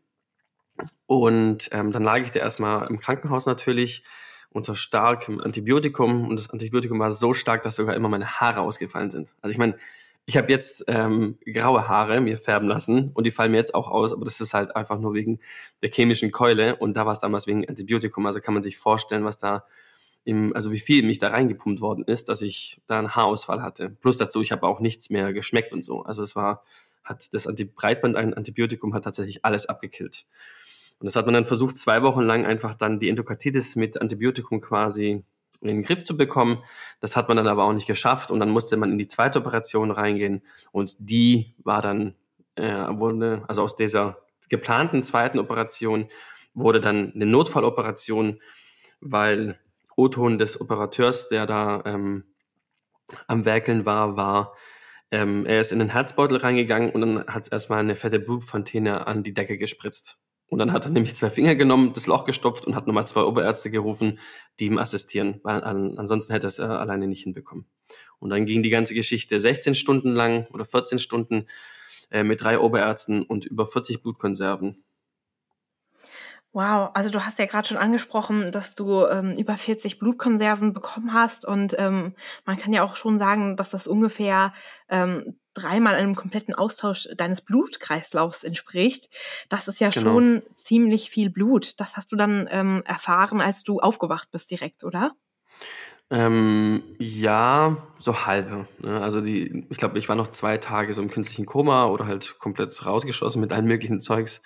Und 1.06 1.70
ähm, 1.72 1.92
dann 1.92 2.02
lag 2.02 2.18
ich 2.18 2.30
da 2.30 2.40
erstmal 2.40 2.88
im 2.88 2.98
Krankenhaus 2.98 3.46
natürlich 3.46 4.04
unter 4.50 4.76
starkem 4.76 5.40
Antibiotikum 5.40 6.28
und 6.28 6.36
das 6.36 6.50
Antibiotikum 6.50 6.98
war 6.98 7.10
so 7.10 7.32
stark, 7.32 7.62
dass 7.62 7.76
sogar 7.76 7.94
immer 7.94 8.08
meine 8.08 8.26
Haare 8.26 8.60
ausgefallen 8.60 9.10
sind. 9.10 9.34
Also 9.40 9.52
ich 9.52 9.58
meine, 9.58 9.78
ich 10.24 10.36
habe 10.36 10.50
jetzt 10.52 10.84
ähm, 10.86 11.38
graue 11.44 11.88
Haare 11.88 12.20
mir 12.20 12.38
färben 12.38 12.68
lassen 12.68 13.10
und 13.14 13.24
die 13.24 13.30
fallen 13.30 13.50
mir 13.50 13.58
jetzt 13.58 13.74
auch 13.74 13.88
aus, 13.88 14.12
aber 14.12 14.24
das 14.24 14.40
ist 14.40 14.54
halt 14.54 14.76
einfach 14.76 14.98
nur 14.98 15.14
wegen 15.14 15.40
der 15.82 15.90
chemischen 15.90 16.30
Keule 16.30 16.76
und 16.76 16.96
da 16.96 17.06
war 17.06 17.12
es 17.12 17.18
damals 17.18 17.46
wegen 17.46 17.68
Antibiotikum. 17.68 18.24
Also 18.26 18.40
kann 18.40 18.54
man 18.54 18.62
sich 18.62 18.78
vorstellen, 18.78 19.24
was 19.24 19.38
da 19.38 19.64
im, 20.24 20.54
also 20.54 20.70
wie 20.70 20.78
viel 20.78 21.04
mich 21.04 21.18
da 21.18 21.28
reingepumpt 21.28 21.80
worden 21.80 22.04
ist, 22.04 22.28
dass 22.28 22.42
ich 22.42 22.80
da 22.86 23.00
einen 23.00 23.16
Haarausfall 23.16 23.62
hatte. 23.62 23.90
Plus 23.90 24.16
dazu, 24.16 24.40
ich 24.40 24.52
habe 24.52 24.66
auch 24.66 24.78
nichts 24.78 25.10
mehr 25.10 25.32
geschmeckt 25.32 25.72
und 25.72 25.84
so. 25.84 26.02
Also 26.02 26.22
es 26.22 26.36
war 26.36 26.62
hat 27.04 27.34
das 27.34 27.46
Anti 27.46 27.64
Breitband-Antibiotikum 27.64 28.94
hat 28.94 29.04
tatsächlich 29.04 29.44
alles 29.44 29.66
abgekillt. 29.66 30.26
Und 30.98 31.06
das 31.06 31.16
hat 31.16 31.26
man 31.26 31.34
dann 31.34 31.46
versucht, 31.46 31.76
zwei 31.76 32.02
Wochen 32.02 32.20
lang 32.20 32.46
einfach 32.46 32.74
dann 32.74 33.00
die 33.00 33.08
Endokarditis 33.08 33.74
mit 33.74 34.00
Antibiotikum 34.00 34.60
quasi 34.60 35.24
in 35.62 35.68
den 35.68 35.82
Griff 35.82 36.02
zu 36.04 36.16
bekommen. 36.16 36.62
Das 37.00 37.16
hat 37.16 37.28
man 37.28 37.36
dann 37.36 37.48
aber 37.48 37.64
auch 37.64 37.72
nicht 37.72 37.86
geschafft 37.86 38.30
und 38.30 38.40
dann 38.40 38.50
musste 38.50 38.76
man 38.76 38.92
in 38.92 38.98
die 38.98 39.06
zweite 39.06 39.38
Operation 39.38 39.90
reingehen 39.90 40.42
und 40.72 40.96
die 40.98 41.54
war 41.58 41.80
dann, 41.80 42.14
äh, 42.56 42.86
wurde, 42.90 43.44
also 43.48 43.62
aus 43.62 43.76
dieser 43.76 44.18
geplanten 44.48 45.02
zweiten 45.02 45.38
Operation 45.38 46.08
wurde 46.54 46.80
dann 46.80 47.12
eine 47.14 47.26
Notfalloperation, 47.26 48.40
weil 49.00 49.58
O-Ton 49.96 50.38
des 50.38 50.60
Operateurs, 50.60 51.28
der 51.28 51.46
da 51.46 51.82
ähm, 51.86 52.24
am 53.26 53.44
Werkeln 53.44 53.86
war, 53.86 54.16
war 54.16 54.54
ähm, 55.12 55.44
er 55.44 55.60
ist 55.60 55.72
in 55.72 55.78
den 55.78 55.90
Herzbeutel 55.90 56.38
reingegangen 56.38 56.90
und 56.90 57.02
dann 57.02 57.26
hat 57.26 57.42
es 57.42 57.48
erstmal 57.48 57.80
eine 57.80 57.96
fette 57.96 58.18
Blutfontäne 58.18 59.06
an 59.06 59.22
die 59.22 59.34
Decke 59.34 59.58
gespritzt. 59.58 60.18
Und 60.52 60.58
dann 60.58 60.74
hat 60.74 60.84
er 60.84 60.90
nämlich 60.90 61.16
zwei 61.16 61.30
Finger 61.30 61.54
genommen, 61.54 61.94
das 61.94 62.06
Loch 62.06 62.24
gestopft 62.24 62.66
und 62.66 62.74
hat 62.74 62.86
nochmal 62.86 63.06
zwei 63.06 63.22
Oberärzte 63.22 63.70
gerufen, 63.70 64.18
die 64.60 64.66
ihm 64.66 64.76
assistieren, 64.76 65.40
weil 65.44 65.64
an, 65.64 65.96
ansonsten 65.96 66.34
hätte 66.34 66.46
er 66.46 66.48
es 66.48 66.58
äh, 66.58 66.64
alleine 66.64 67.06
nicht 67.06 67.22
hinbekommen. 67.22 67.64
Und 68.18 68.28
dann 68.28 68.44
ging 68.44 68.62
die 68.62 68.68
ganze 68.68 68.92
Geschichte 68.92 69.40
16 69.40 69.74
Stunden 69.74 70.12
lang 70.12 70.46
oder 70.52 70.66
14 70.66 70.98
Stunden 70.98 71.46
äh, 72.10 72.22
mit 72.22 72.42
drei 72.42 72.58
Oberärzten 72.58 73.22
und 73.22 73.46
über 73.46 73.66
40 73.66 74.02
Blutkonserven. 74.02 74.84
Wow, 76.54 76.90
also 76.92 77.08
du 77.08 77.24
hast 77.24 77.38
ja 77.38 77.46
gerade 77.46 77.66
schon 77.66 77.78
angesprochen, 77.78 78.52
dass 78.52 78.74
du 78.74 79.06
ähm, 79.06 79.38
über 79.38 79.56
40 79.56 79.98
Blutkonserven 79.98 80.74
bekommen 80.74 81.14
hast 81.14 81.46
und 81.46 81.74
ähm, 81.78 82.14
man 82.44 82.58
kann 82.58 82.74
ja 82.74 82.82
auch 82.82 82.96
schon 82.96 83.18
sagen, 83.18 83.56
dass 83.56 83.70
das 83.70 83.86
ungefähr 83.86 84.52
ähm, 84.90 85.38
dreimal 85.54 85.94
einem 85.94 86.14
kompletten 86.14 86.54
Austausch 86.54 87.08
deines 87.16 87.40
Blutkreislaufs 87.40 88.44
entspricht. 88.44 89.08
Das 89.48 89.66
ist 89.66 89.80
ja 89.80 89.88
genau. 89.88 90.04
schon 90.04 90.42
ziemlich 90.56 91.10
viel 91.10 91.30
Blut. 91.30 91.80
Das 91.80 91.96
hast 91.96 92.12
du 92.12 92.16
dann 92.16 92.48
ähm, 92.50 92.82
erfahren, 92.86 93.40
als 93.40 93.64
du 93.64 93.80
aufgewacht 93.80 94.30
bist 94.30 94.50
direkt, 94.50 94.84
oder? 94.84 95.12
Ähm, 96.10 96.82
ja, 96.98 97.78
so 97.98 98.26
halbe. 98.26 98.66
Ne? 98.78 99.00
Also 99.00 99.22
die, 99.22 99.66
ich 99.70 99.78
glaube, 99.78 99.98
ich 99.98 100.08
war 100.10 100.16
noch 100.16 100.28
zwei 100.28 100.58
Tage 100.58 100.92
so 100.92 101.00
im 101.00 101.10
künstlichen 101.10 101.46
Koma 101.46 101.86
oder 101.86 102.06
halt 102.06 102.38
komplett 102.38 102.84
rausgeschossen 102.84 103.40
mit 103.40 103.52
allen 103.52 103.66
möglichen 103.66 104.02
Zeugs. 104.02 104.42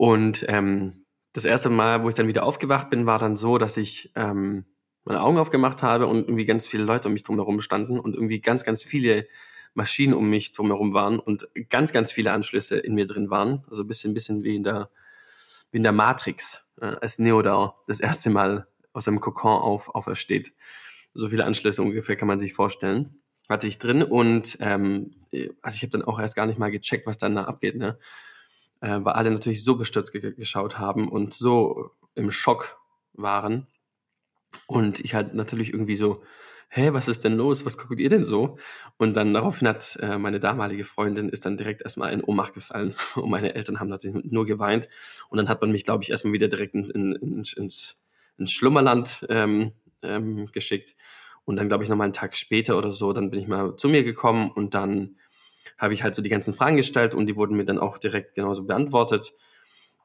Und 0.00 0.46
ähm, 0.48 1.04
das 1.34 1.44
erste 1.44 1.68
Mal, 1.68 2.02
wo 2.02 2.08
ich 2.08 2.14
dann 2.14 2.26
wieder 2.26 2.44
aufgewacht 2.44 2.88
bin, 2.88 3.04
war 3.04 3.18
dann 3.18 3.36
so, 3.36 3.58
dass 3.58 3.76
ich 3.76 4.10
ähm, 4.16 4.64
meine 5.04 5.20
Augen 5.20 5.36
aufgemacht 5.36 5.82
habe 5.82 6.06
und 6.06 6.20
irgendwie 6.20 6.46
ganz 6.46 6.66
viele 6.66 6.84
Leute 6.84 7.08
um 7.08 7.12
mich 7.12 7.22
drumherum 7.22 7.60
standen 7.60 8.00
und 8.00 8.14
irgendwie 8.14 8.40
ganz, 8.40 8.64
ganz 8.64 8.82
viele 8.82 9.28
Maschinen 9.74 10.14
um 10.14 10.30
mich 10.30 10.52
drumherum 10.52 10.94
waren 10.94 11.18
und 11.18 11.48
ganz, 11.68 11.92
ganz 11.92 12.12
viele 12.12 12.32
Anschlüsse 12.32 12.78
in 12.78 12.94
mir 12.94 13.04
drin 13.04 13.28
waren. 13.28 13.62
Also 13.68 13.82
ein 13.84 13.88
bisschen, 13.88 14.14
bisschen 14.14 14.42
wie 14.42 14.56
in 14.56 14.64
der, 14.64 14.88
wie 15.70 15.76
in 15.76 15.82
der 15.82 15.92
Matrix, 15.92 16.70
äh, 16.80 16.86
als 16.86 17.18
Neo 17.18 17.42
da 17.42 17.74
das 17.86 18.00
erste 18.00 18.30
Mal 18.30 18.68
aus 18.94 19.06
einem 19.06 19.20
Kokon 19.20 19.60
auf, 19.60 19.94
aufersteht. 19.94 20.54
So 21.12 21.28
viele 21.28 21.44
Anschlüsse 21.44 21.82
ungefähr 21.82 22.16
kann 22.16 22.26
man 22.26 22.40
sich 22.40 22.54
vorstellen. 22.54 23.20
Hatte 23.50 23.66
ich 23.66 23.78
drin 23.78 24.02
und 24.02 24.56
ähm, 24.60 25.26
also 25.60 25.76
ich 25.76 25.82
habe 25.82 25.90
dann 25.90 26.04
auch 26.04 26.18
erst 26.18 26.36
gar 26.36 26.46
nicht 26.46 26.58
mal 26.58 26.70
gecheckt, 26.70 27.06
was 27.06 27.18
dann 27.18 27.34
da 27.34 27.44
abgeht, 27.44 27.76
ne? 27.76 27.98
Äh, 28.80 29.00
weil 29.02 29.14
alle 29.14 29.30
natürlich 29.30 29.64
so 29.64 29.76
bestürzt 29.76 30.12
ge 30.12 30.32
geschaut 30.34 30.78
haben 30.78 31.08
und 31.08 31.34
so 31.34 31.90
im 32.14 32.30
Schock 32.30 32.78
waren. 33.12 33.66
Und 34.66 35.00
ich 35.00 35.14
halt 35.14 35.34
natürlich 35.34 35.72
irgendwie 35.72 35.96
so, 35.96 36.22
hä, 36.70 36.90
was 36.92 37.08
ist 37.08 37.24
denn 37.24 37.36
los? 37.36 37.66
Was 37.66 37.76
guckt 37.76 38.00
ihr 38.00 38.08
denn 38.08 38.24
so? 38.24 38.58
Und 38.96 39.14
dann 39.14 39.34
daraufhin 39.34 39.68
hat 39.68 39.96
äh, 40.00 40.18
meine 40.18 40.40
damalige 40.40 40.84
Freundin 40.84 41.28
ist 41.28 41.44
dann 41.44 41.56
direkt 41.56 41.82
erstmal 41.82 42.12
in 42.12 42.22
Ohnmacht 42.22 42.54
gefallen 42.54 42.94
und 43.14 43.30
meine 43.30 43.54
Eltern 43.54 43.80
haben 43.80 43.88
natürlich 43.88 44.24
nur 44.24 44.46
geweint. 44.46 44.88
Und 45.28 45.38
dann 45.38 45.48
hat 45.48 45.60
man 45.60 45.72
mich, 45.72 45.84
glaube 45.84 46.02
ich, 46.02 46.10
erstmal 46.10 46.32
wieder 46.32 46.48
direkt 46.48 46.74
in, 46.74 46.84
in, 46.90 47.12
in, 47.14 47.44
ins 47.56 48.00
ins 48.40 48.52
Schlummerland 48.52 49.26
ähm, 49.28 49.72
ähm, 50.02 50.46
geschickt. 50.52 50.96
Und 51.44 51.56
dann, 51.56 51.68
glaube 51.68 51.84
ich, 51.84 51.90
nochmal 51.90 52.06
einen 52.06 52.12
Tag 52.12 52.36
später 52.36 52.76
oder 52.76 52.92
so, 52.92 53.12
dann 53.12 53.30
bin 53.30 53.40
ich 53.40 53.46
mal 53.46 53.76
zu 53.76 53.88
mir 53.88 54.02
gekommen 54.02 54.50
und 54.50 54.74
dann 54.74 55.16
habe 55.78 55.94
ich 55.94 56.02
halt 56.02 56.14
so 56.14 56.22
die 56.22 56.28
ganzen 56.28 56.54
Fragen 56.54 56.76
gestellt 56.76 57.14
und 57.14 57.26
die 57.26 57.36
wurden 57.36 57.56
mir 57.56 57.64
dann 57.64 57.78
auch 57.78 57.98
direkt 57.98 58.34
genauso 58.34 58.64
beantwortet. 58.64 59.34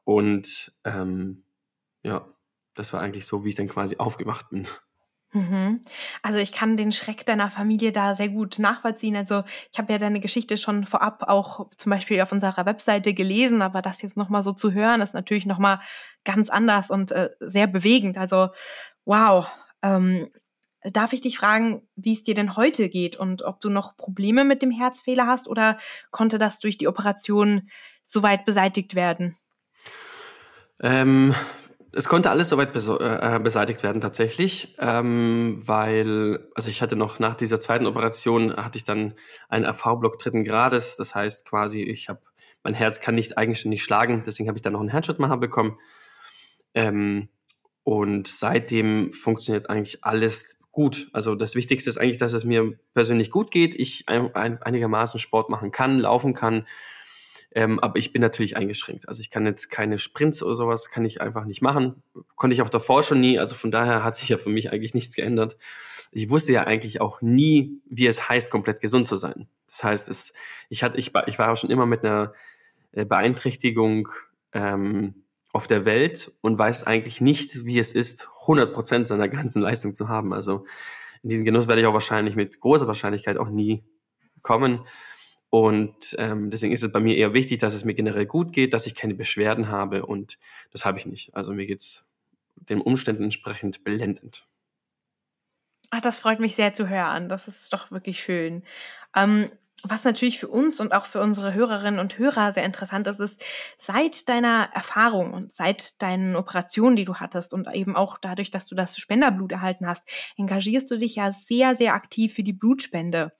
Und 0.04 0.72
ähm, 0.84 1.42
ja, 2.02 2.26
das 2.74 2.92
war 2.92 3.00
eigentlich 3.00 3.26
so, 3.26 3.44
wie 3.44 3.48
ich 3.50 3.54
dann 3.54 3.68
quasi 3.68 3.96
aufgemacht 3.96 4.50
bin. 4.50 4.66
Mhm. 5.32 5.80
Also 6.22 6.38
ich 6.38 6.52
kann 6.52 6.76
den 6.76 6.92
Schreck 6.92 7.26
deiner 7.26 7.50
Familie 7.50 7.92
da 7.92 8.14
sehr 8.14 8.28
gut 8.28 8.58
nachvollziehen. 8.58 9.16
Also 9.16 9.44
ich 9.72 9.78
habe 9.78 9.92
ja 9.92 9.98
deine 9.98 10.20
Geschichte 10.20 10.56
schon 10.56 10.86
vorab 10.86 11.24
auch 11.26 11.68
zum 11.76 11.90
Beispiel 11.90 12.20
auf 12.20 12.32
unserer 12.32 12.64
Webseite 12.64 13.12
gelesen, 13.12 13.60
aber 13.60 13.82
das 13.82 14.02
jetzt 14.02 14.16
nochmal 14.16 14.42
so 14.42 14.52
zu 14.52 14.72
hören, 14.72 15.00
ist 15.00 15.14
natürlich 15.14 15.46
nochmal 15.46 15.80
ganz 16.24 16.48
anders 16.48 16.90
und 16.90 17.10
äh, 17.12 17.30
sehr 17.40 17.66
bewegend. 17.66 18.16
Also 18.16 18.48
wow. 19.04 19.46
Ähm, 19.82 20.30
darf 20.92 21.12
ich 21.12 21.20
dich 21.20 21.38
fragen, 21.38 21.82
wie 21.96 22.12
es 22.12 22.22
dir 22.22 22.34
denn 22.34 22.56
heute 22.56 22.88
geht 22.88 23.16
und 23.16 23.42
ob 23.42 23.60
du 23.60 23.70
noch 23.70 23.96
Probleme 23.96 24.44
mit 24.44 24.62
dem 24.62 24.70
Herzfehler 24.70 25.26
hast 25.26 25.48
oder 25.48 25.78
konnte 26.10 26.38
das 26.38 26.60
durch 26.60 26.78
die 26.78 26.88
Operation 26.88 27.68
soweit 28.04 28.44
beseitigt 28.44 28.94
werden? 28.94 29.36
Ähm, 30.80 31.34
es 31.92 32.08
konnte 32.08 32.30
alles 32.30 32.50
soweit 32.50 32.76
äh, 32.76 33.38
beseitigt 33.38 33.82
werden 33.82 34.02
tatsächlich, 34.02 34.76
ähm, 34.78 35.58
weil, 35.64 36.46
also 36.54 36.68
ich 36.68 36.82
hatte 36.82 36.94
noch 36.94 37.18
nach 37.18 37.34
dieser 37.34 37.58
zweiten 37.58 37.86
Operation, 37.86 38.54
hatte 38.54 38.76
ich 38.76 38.84
dann 38.84 39.14
einen 39.48 39.64
AV-Block 39.64 40.18
dritten 40.18 40.44
Grades. 40.44 40.96
Das 40.96 41.14
heißt 41.14 41.48
quasi, 41.48 41.82
ich 41.82 42.10
habe, 42.10 42.20
mein 42.62 42.74
Herz 42.74 43.00
kann 43.00 43.14
nicht 43.14 43.38
eigenständig 43.38 43.82
schlagen, 43.82 44.22
deswegen 44.26 44.48
habe 44.48 44.58
ich 44.58 44.62
dann 44.62 44.74
noch 44.74 44.80
einen 44.80 44.90
Herzschrittmacher 44.90 45.38
bekommen. 45.38 45.78
Ähm, 46.74 47.30
und 47.82 48.26
seitdem 48.26 49.12
funktioniert 49.12 49.70
eigentlich 49.70 50.04
alles 50.04 50.58
gut. 50.76 51.08
Also 51.12 51.34
das 51.34 51.54
Wichtigste 51.54 51.88
ist 51.88 51.96
eigentlich, 51.96 52.18
dass 52.18 52.34
es 52.34 52.44
mir 52.44 52.78
persönlich 52.94 53.30
gut 53.30 53.50
geht, 53.50 53.74
ich 53.74 54.04
ein, 54.08 54.34
ein, 54.34 54.62
einigermaßen 54.62 55.18
Sport 55.18 55.48
machen 55.48 55.72
kann, 55.72 55.98
laufen 55.98 56.34
kann 56.34 56.66
ähm, 57.56 57.80
aber 57.80 57.98
ich 57.98 58.12
bin 58.12 58.20
natürlich 58.20 58.54
eingeschränkt. 58.54 59.08
Also 59.08 59.22
ich 59.22 59.30
kann 59.30 59.46
jetzt 59.46 59.70
keine 59.70 59.98
Sprints 59.98 60.42
oder 60.42 60.54
sowas, 60.54 60.90
kann 60.90 61.06
ich 61.06 61.22
einfach 61.22 61.46
nicht 61.46 61.62
machen. 61.62 62.02
Konnte 62.34 62.52
ich 62.52 62.60
auch 62.60 62.68
davor 62.68 63.02
schon 63.02 63.18
nie. 63.18 63.38
Also 63.38 63.54
von 63.54 63.70
daher 63.70 64.04
hat 64.04 64.14
sich 64.14 64.28
ja 64.28 64.36
für 64.36 64.50
mich 64.50 64.70
eigentlich 64.70 64.92
nichts 64.92 65.16
geändert. 65.16 65.56
Ich 66.12 66.28
wusste 66.28 66.52
ja 66.52 66.64
eigentlich 66.64 67.00
auch 67.00 67.22
nie, 67.22 67.80
wie 67.88 68.06
es 68.08 68.28
heißt, 68.28 68.50
komplett 68.50 68.82
gesund 68.82 69.06
zu 69.06 69.16
sein. 69.16 69.48
Das 69.68 69.82
heißt, 69.84 70.10
es, 70.10 70.34
ich, 70.68 70.82
hatte, 70.82 70.98
ich, 70.98 71.12
ich 71.28 71.38
war 71.38 71.56
schon 71.56 71.70
immer 71.70 71.86
mit 71.86 72.04
einer 72.04 72.34
äh, 72.92 73.06
Beeinträchtigung 73.06 74.10
ähm, 74.52 75.14
auf 75.56 75.66
der 75.66 75.86
Welt 75.86 76.32
und 76.42 76.58
weiß 76.58 76.86
eigentlich 76.86 77.22
nicht, 77.22 77.64
wie 77.64 77.78
es 77.78 77.92
ist, 77.92 78.28
100 78.42 78.74
Prozent 78.74 79.08
seiner 79.08 79.26
ganzen 79.28 79.62
Leistung 79.62 79.94
zu 79.94 80.10
haben. 80.10 80.34
Also 80.34 80.66
in 81.22 81.30
diesen 81.30 81.46
Genuss 81.46 81.66
werde 81.66 81.80
ich 81.80 81.86
auch 81.86 81.94
wahrscheinlich 81.94 82.36
mit 82.36 82.60
großer 82.60 82.86
Wahrscheinlichkeit 82.86 83.38
auch 83.38 83.48
nie 83.48 83.82
kommen. 84.42 84.86
Und 85.48 86.14
ähm, 86.18 86.50
deswegen 86.50 86.74
ist 86.74 86.84
es 86.84 86.92
bei 86.92 87.00
mir 87.00 87.16
eher 87.16 87.32
wichtig, 87.32 87.58
dass 87.58 87.72
es 87.72 87.86
mir 87.86 87.94
generell 87.94 88.26
gut 88.26 88.52
geht, 88.52 88.74
dass 88.74 88.86
ich 88.86 88.94
keine 88.94 89.14
Beschwerden 89.14 89.68
habe 89.68 90.04
und 90.04 90.38
das 90.72 90.84
habe 90.84 90.98
ich 90.98 91.06
nicht. 91.06 91.34
Also 91.34 91.54
mir 91.54 91.66
geht 91.66 91.80
es 91.80 92.06
den 92.56 92.82
Umständen 92.82 93.24
entsprechend 93.24 93.82
blendend. 93.82 94.46
Ach, 95.88 96.02
das 96.02 96.18
freut 96.18 96.38
mich 96.38 96.54
sehr 96.54 96.74
zu 96.74 96.90
hören. 96.90 97.30
Das 97.30 97.48
ist 97.48 97.72
doch 97.72 97.90
wirklich 97.90 98.20
schön. 98.20 98.62
Ähm, 99.14 99.50
was 99.90 100.04
natürlich 100.04 100.38
für 100.38 100.48
uns 100.48 100.80
und 100.80 100.92
auch 100.92 101.06
für 101.06 101.20
unsere 101.20 101.54
Hörerinnen 101.54 102.00
und 102.00 102.18
Hörer 102.18 102.52
sehr 102.52 102.64
interessant 102.64 103.06
ist, 103.06 103.20
ist, 103.20 103.44
seit 103.78 104.28
deiner 104.28 104.70
Erfahrung 104.72 105.32
und 105.32 105.52
seit 105.52 106.00
deinen 106.02 106.36
Operationen, 106.36 106.96
die 106.96 107.04
du 107.04 107.16
hattest 107.16 107.52
und 107.52 107.72
eben 107.74 107.96
auch 107.96 108.18
dadurch, 108.18 108.50
dass 108.50 108.66
du 108.66 108.74
das 108.74 108.96
Spenderblut 108.96 109.52
erhalten 109.52 109.86
hast, 109.86 110.06
engagierst 110.36 110.90
du 110.90 110.98
dich 110.98 111.16
ja 111.16 111.32
sehr, 111.32 111.76
sehr 111.76 111.94
aktiv 111.94 112.34
für 112.34 112.42
die 112.42 112.52
Blutspende. 112.52 113.32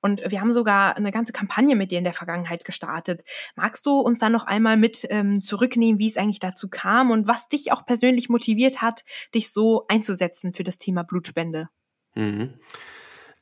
Und 0.00 0.22
wir 0.30 0.40
haben 0.40 0.52
sogar 0.52 0.96
eine 0.96 1.10
ganze 1.10 1.32
Kampagne 1.32 1.76
mit 1.76 1.90
dir 1.90 1.98
in 1.98 2.04
der 2.04 2.12
Vergangenheit 2.12 2.64
gestartet. 2.64 3.24
Magst 3.56 3.86
du 3.86 3.98
uns 4.00 4.18
dann 4.18 4.32
noch 4.32 4.44
einmal 4.46 4.76
mit 4.76 5.06
ähm, 5.10 5.40
zurücknehmen, 5.40 5.98
wie 5.98 6.08
es 6.08 6.16
eigentlich 6.16 6.40
dazu 6.40 6.68
kam 6.68 7.10
und 7.10 7.26
was 7.26 7.48
dich 7.48 7.72
auch 7.72 7.86
persönlich 7.86 8.28
motiviert 8.28 8.82
hat, 8.82 9.04
dich 9.34 9.52
so 9.52 9.86
einzusetzen 9.88 10.54
für 10.54 10.64
das 10.64 10.78
Thema 10.78 11.02
Blutspende? 11.02 11.68
Mhm. 12.14 12.54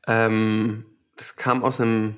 Ähm, 0.07 0.87
das 1.17 1.37
kam 1.37 1.63
aus 1.63 1.81
einem 1.81 2.17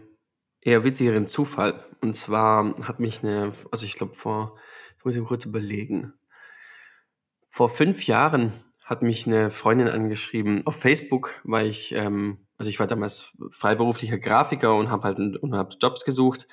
eher 0.65 0.83
witzigeren 0.83 1.29
Zufall. 1.29 1.85
Und 2.01 2.17
zwar 2.17 2.77
hat 2.83 2.99
mich 2.99 3.23
eine, 3.23 3.53
also 3.71 3.85
ich 3.85 3.95
glaube 3.95 4.15
vor, 4.15 4.57
ich 4.99 5.05
muss 5.05 5.15
ich 5.15 5.25
kurz 5.25 5.45
überlegen. 5.45 6.15
Vor 7.51 7.69
fünf 7.69 8.07
Jahren 8.07 8.53
hat 8.83 9.03
mich 9.03 9.27
eine 9.27 9.51
Freundin 9.51 9.89
angeschrieben 9.89 10.67
auf 10.67 10.77
Facebook, 10.77 11.41
weil 11.45 11.69
ich, 11.69 11.93
ähm, 11.95 12.39
also 12.59 12.69
ich 12.69 12.81
war 12.81 12.87
damals 12.87 13.33
freiberuflicher 13.51 14.19
Grafiker 14.19 14.77
und 14.77 14.91
habe 14.91 15.05
halt 15.05 15.19
und 15.19 15.55
hab 15.55 15.75
Jobs 15.81 16.05
gesucht. 16.05 16.47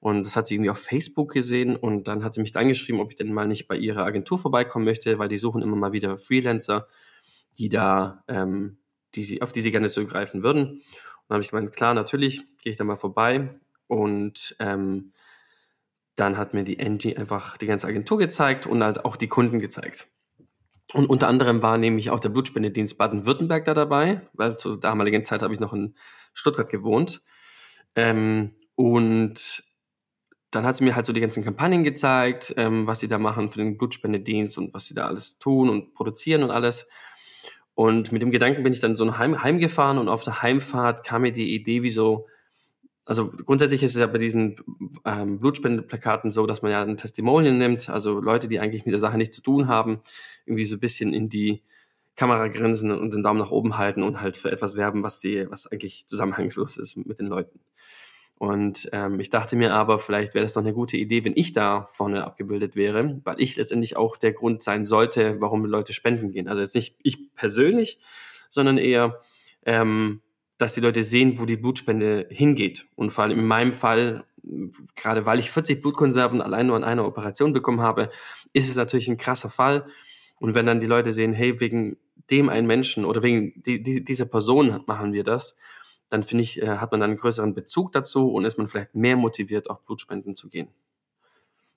Und 0.00 0.24
das 0.24 0.36
hat 0.36 0.46
sie 0.46 0.54
irgendwie 0.54 0.70
auf 0.70 0.78
Facebook 0.78 1.32
gesehen 1.32 1.76
und 1.76 2.08
dann 2.08 2.24
hat 2.24 2.34
sie 2.34 2.40
mich 2.40 2.56
angeschrieben, 2.56 3.00
ob 3.00 3.10
ich 3.10 3.16
denn 3.16 3.32
mal 3.32 3.46
nicht 3.46 3.68
bei 3.68 3.76
ihrer 3.76 4.04
Agentur 4.04 4.38
vorbeikommen 4.38 4.84
möchte, 4.84 5.18
weil 5.18 5.28
die 5.28 5.38
suchen 5.38 5.62
immer 5.62 5.76
mal 5.76 5.92
wieder 5.92 6.18
Freelancer, 6.18 6.86
die 7.58 7.68
da, 7.68 8.22
ähm, 8.28 8.78
die 9.14 9.22
sie, 9.22 9.42
auf 9.42 9.52
die 9.52 9.60
sie 9.60 9.70
gerne 9.70 9.88
zugreifen 9.88 10.42
würden. 10.42 10.82
Dann 11.28 11.36
habe 11.36 11.44
ich 11.44 11.50
gemeint, 11.50 11.72
klar, 11.72 11.94
natürlich, 11.94 12.42
gehe 12.62 12.72
ich 12.72 12.76
da 12.76 12.84
mal 12.84 12.96
vorbei. 12.96 13.58
Und 13.86 14.56
ähm, 14.60 15.12
dann 16.16 16.38
hat 16.38 16.54
mir 16.54 16.64
die 16.64 16.80
Angie 16.80 17.16
einfach 17.16 17.56
die 17.56 17.66
ganze 17.66 17.86
Agentur 17.86 18.18
gezeigt 18.18 18.66
und 18.66 18.82
halt 18.82 19.04
auch 19.04 19.16
die 19.16 19.28
Kunden 19.28 19.58
gezeigt. 19.58 20.08
Und 20.92 21.06
unter 21.06 21.28
anderem 21.28 21.62
war 21.62 21.78
nämlich 21.78 22.10
auch 22.10 22.20
der 22.20 22.28
Blutspendedienst 22.28 22.98
Baden-Württemberg 22.98 23.64
da 23.64 23.74
dabei, 23.74 24.20
weil 24.32 24.56
zur 24.58 24.78
damaligen 24.78 25.24
Zeit 25.24 25.42
habe 25.42 25.54
ich 25.54 25.60
noch 25.60 25.72
in 25.72 25.94
Stuttgart 26.34 26.68
gewohnt. 26.68 27.22
Ähm, 27.96 28.54
und 28.74 29.64
dann 30.50 30.64
hat 30.64 30.76
sie 30.76 30.84
mir 30.84 30.94
halt 30.94 31.06
so 31.06 31.12
die 31.12 31.20
ganzen 31.20 31.42
Kampagnen 31.42 31.84
gezeigt, 31.84 32.54
ähm, 32.56 32.86
was 32.86 33.00
sie 33.00 33.08
da 33.08 33.18
machen 33.18 33.50
für 33.50 33.58
den 33.58 33.76
Blutspendedienst 33.76 34.58
und 34.58 34.72
was 34.74 34.86
sie 34.86 34.94
da 34.94 35.06
alles 35.06 35.38
tun 35.38 35.68
und 35.68 35.94
produzieren 35.94 36.42
und 36.42 36.50
alles. 36.50 36.86
Und 37.74 38.12
mit 38.12 38.22
dem 38.22 38.30
Gedanken 38.30 38.62
bin 38.62 38.72
ich 38.72 38.80
dann 38.80 38.96
so 38.96 39.18
heim, 39.18 39.42
heimgefahren 39.42 39.98
und 39.98 40.08
auf 40.08 40.22
der 40.22 40.42
Heimfahrt 40.42 41.04
kam 41.04 41.22
mir 41.22 41.32
die 41.32 41.54
Idee, 41.54 41.82
wie 41.82 41.90
so, 41.90 42.28
also 43.04 43.30
grundsätzlich 43.30 43.82
ist 43.82 43.92
es 43.92 44.00
ja 44.00 44.06
bei 44.06 44.18
diesen 44.18 44.60
ähm, 45.04 45.40
Blutspendeplakaten 45.40 46.30
so, 46.30 46.46
dass 46.46 46.62
man 46.62 46.70
ja 46.70 46.82
ein 46.82 46.96
Testimonial 46.96 47.54
nimmt, 47.54 47.90
also 47.90 48.20
Leute, 48.20 48.46
die 48.46 48.60
eigentlich 48.60 48.84
mit 48.84 48.92
der 48.92 49.00
Sache 49.00 49.18
nichts 49.18 49.36
zu 49.36 49.42
tun 49.42 49.66
haben, 49.66 50.00
irgendwie 50.46 50.64
so 50.64 50.76
ein 50.76 50.80
bisschen 50.80 51.12
in 51.12 51.28
die 51.28 51.62
Kamera 52.16 52.46
grinsen 52.46 52.92
und 52.92 53.12
den 53.12 53.24
Daumen 53.24 53.40
nach 53.40 53.50
oben 53.50 53.76
halten 53.76 54.04
und 54.04 54.20
halt 54.20 54.36
für 54.36 54.52
etwas 54.52 54.76
werben, 54.76 55.02
was 55.02 55.18
die, 55.18 55.50
was 55.50 55.66
eigentlich 55.66 56.06
zusammenhangslos 56.06 56.76
ist 56.76 56.96
mit 56.96 57.18
den 57.18 57.26
Leuten. 57.26 57.60
Und 58.36 58.88
ähm, 58.92 59.20
ich 59.20 59.30
dachte 59.30 59.56
mir 59.56 59.72
aber, 59.72 59.98
vielleicht 59.98 60.34
wäre 60.34 60.44
das 60.44 60.54
doch 60.54 60.62
eine 60.62 60.74
gute 60.74 60.96
Idee, 60.96 61.24
wenn 61.24 61.36
ich 61.36 61.52
da 61.52 61.88
vorne 61.92 62.24
abgebildet 62.24 62.74
wäre, 62.74 63.20
weil 63.24 63.40
ich 63.40 63.56
letztendlich 63.56 63.96
auch 63.96 64.16
der 64.16 64.32
Grund 64.32 64.62
sein 64.62 64.84
sollte, 64.84 65.40
warum 65.40 65.64
Leute 65.64 65.92
spenden 65.92 66.32
gehen. 66.32 66.48
Also 66.48 66.60
jetzt 66.60 66.74
nicht 66.74 66.96
ich 67.02 67.32
persönlich, 67.34 68.00
sondern 68.50 68.76
eher, 68.76 69.20
ähm, 69.64 70.20
dass 70.58 70.74
die 70.74 70.80
Leute 70.80 71.02
sehen, 71.02 71.38
wo 71.38 71.46
die 71.46 71.56
Blutspende 71.56 72.26
hingeht. 72.30 72.86
Und 72.96 73.10
vor 73.10 73.24
allem 73.24 73.38
in 73.38 73.46
meinem 73.46 73.72
Fall, 73.72 74.24
gerade 74.96 75.26
weil 75.26 75.38
ich 75.38 75.50
40 75.50 75.80
Blutkonserven 75.80 76.42
allein 76.42 76.66
nur 76.66 76.76
an 76.76 76.84
einer 76.84 77.06
Operation 77.06 77.52
bekommen 77.52 77.80
habe, 77.80 78.10
ist 78.52 78.68
es 78.68 78.76
natürlich 78.76 79.08
ein 79.08 79.16
krasser 79.16 79.48
Fall. 79.48 79.86
Und 80.38 80.54
wenn 80.54 80.66
dann 80.66 80.80
die 80.80 80.86
Leute 80.86 81.12
sehen, 81.12 81.32
hey, 81.32 81.60
wegen 81.60 81.96
dem 82.30 82.48
einen 82.48 82.66
Menschen 82.66 83.04
oder 83.04 83.22
wegen 83.22 83.62
die, 83.62 83.82
die, 83.82 84.04
dieser 84.04 84.26
Person 84.26 84.82
machen 84.86 85.12
wir 85.12 85.24
das, 85.24 85.56
dann 86.08 86.22
finde 86.22 86.42
ich, 86.42 86.60
äh, 86.62 86.78
hat 86.78 86.90
man 86.92 87.00
dann 87.00 87.10
einen 87.10 87.18
größeren 87.18 87.54
Bezug 87.54 87.92
dazu 87.92 88.30
und 88.30 88.44
ist 88.44 88.58
man 88.58 88.68
vielleicht 88.68 88.94
mehr 88.94 89.16
motiviert, 89.16 89.70
auch 89.70 89.80
Blutspenden 89.80 90.36
zu 90.36 90.48
gehen. 90.48 90.68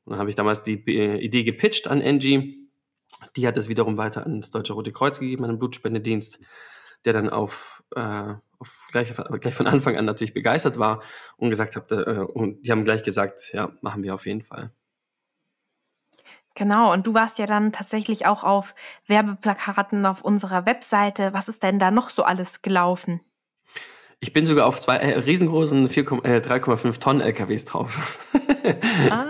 Und 0.06 0.12
dann 0.12 0.20
habe 0.20 0.30
ich 0.30 0.36
damals 0.36 0.64
die 0.64 0.84
äh, 0.88 1.18
Idee 1.18 1.44
gepitcht 1.44 1.88
an 1.88 2.02
Angie. 2.02 2.70
Die 3.36 3.48
hat 3.48 3.58
es 3.58 3.68
wiederum 3.68 3.98
weiter 3.98 4.26
an 4.26 4.42
das 4.42 4.52
Deutsche 4.52 4.74
Rote 4.74 4.92
Kreuz 4.92 5.20
gegeben, 5.20 5.44
an 5.44 5.52
den 5.52 5.60
Blutspendedienst, 5.60 6.40
der 7.06 7.14
dann 7.14 7.30
auf, 7.30 7.84
äh, 7.96 8.36
auf 8.60 8.88
gleich, 8.92 9.14
gleich 9.40 9.56
von 9.56 9.68
Anfang 9.68 9.98
an 9.98 10.06
natürlich 10.06 10.34
begeistert 10.34 10.78
war 10.78 11.02
und 11.38 11.50
gesagt 11.50 11.76
hat, 11.76 11.92
äh, 11.92 12.26
und 12.34 12.66
die 12.66 12.72
haben 12.72 12.84
gleich 12.84 13.04
gesagt, 13.04 13.52
ja, 13.54 13.72
machen 13.82 14.04
wir 14.04 14.14
auf 14.14 14.26
jeden 14.26 14.42
Fall. 14.42 14.72
Genau, 16.58 16.92
und 16.92 17.06
du 17.06 17.14
warst 17.14 17.38
ja 17.38 17.46
dann 17.46 17.72
tatsächlich 17.72 18.26
auch 18.26 18.44
auf 18.44 18.74
Werbeplakaten 19.06 20.08
auf 20.08 20.24
unserer 20.24 20.66
Webseite. 20.66 21.32
Was 21.32 21.48
ist 21.48 21.62
denn 21.62 21.78
da 21.78 21.92
noch 21.92 22.10
so 22.10 22.24
alles 22.24 22.64
gelaufen? 22.64 23.22
Ich 24.20 24.34
bin 24.34 24.48
sogar 24.48 24.66
auf 24.66 24.80
zwei 24.80 24.98
äh, 24.98 25.20
riesengroßen 25.20 25.86
äh, 25.86 25.90
3,5 25.90 27.00
Tonnen 27.00 27.22
LKWs 27.22 27.66
drauf. 27.66 28.20
ah. 29.12 29.26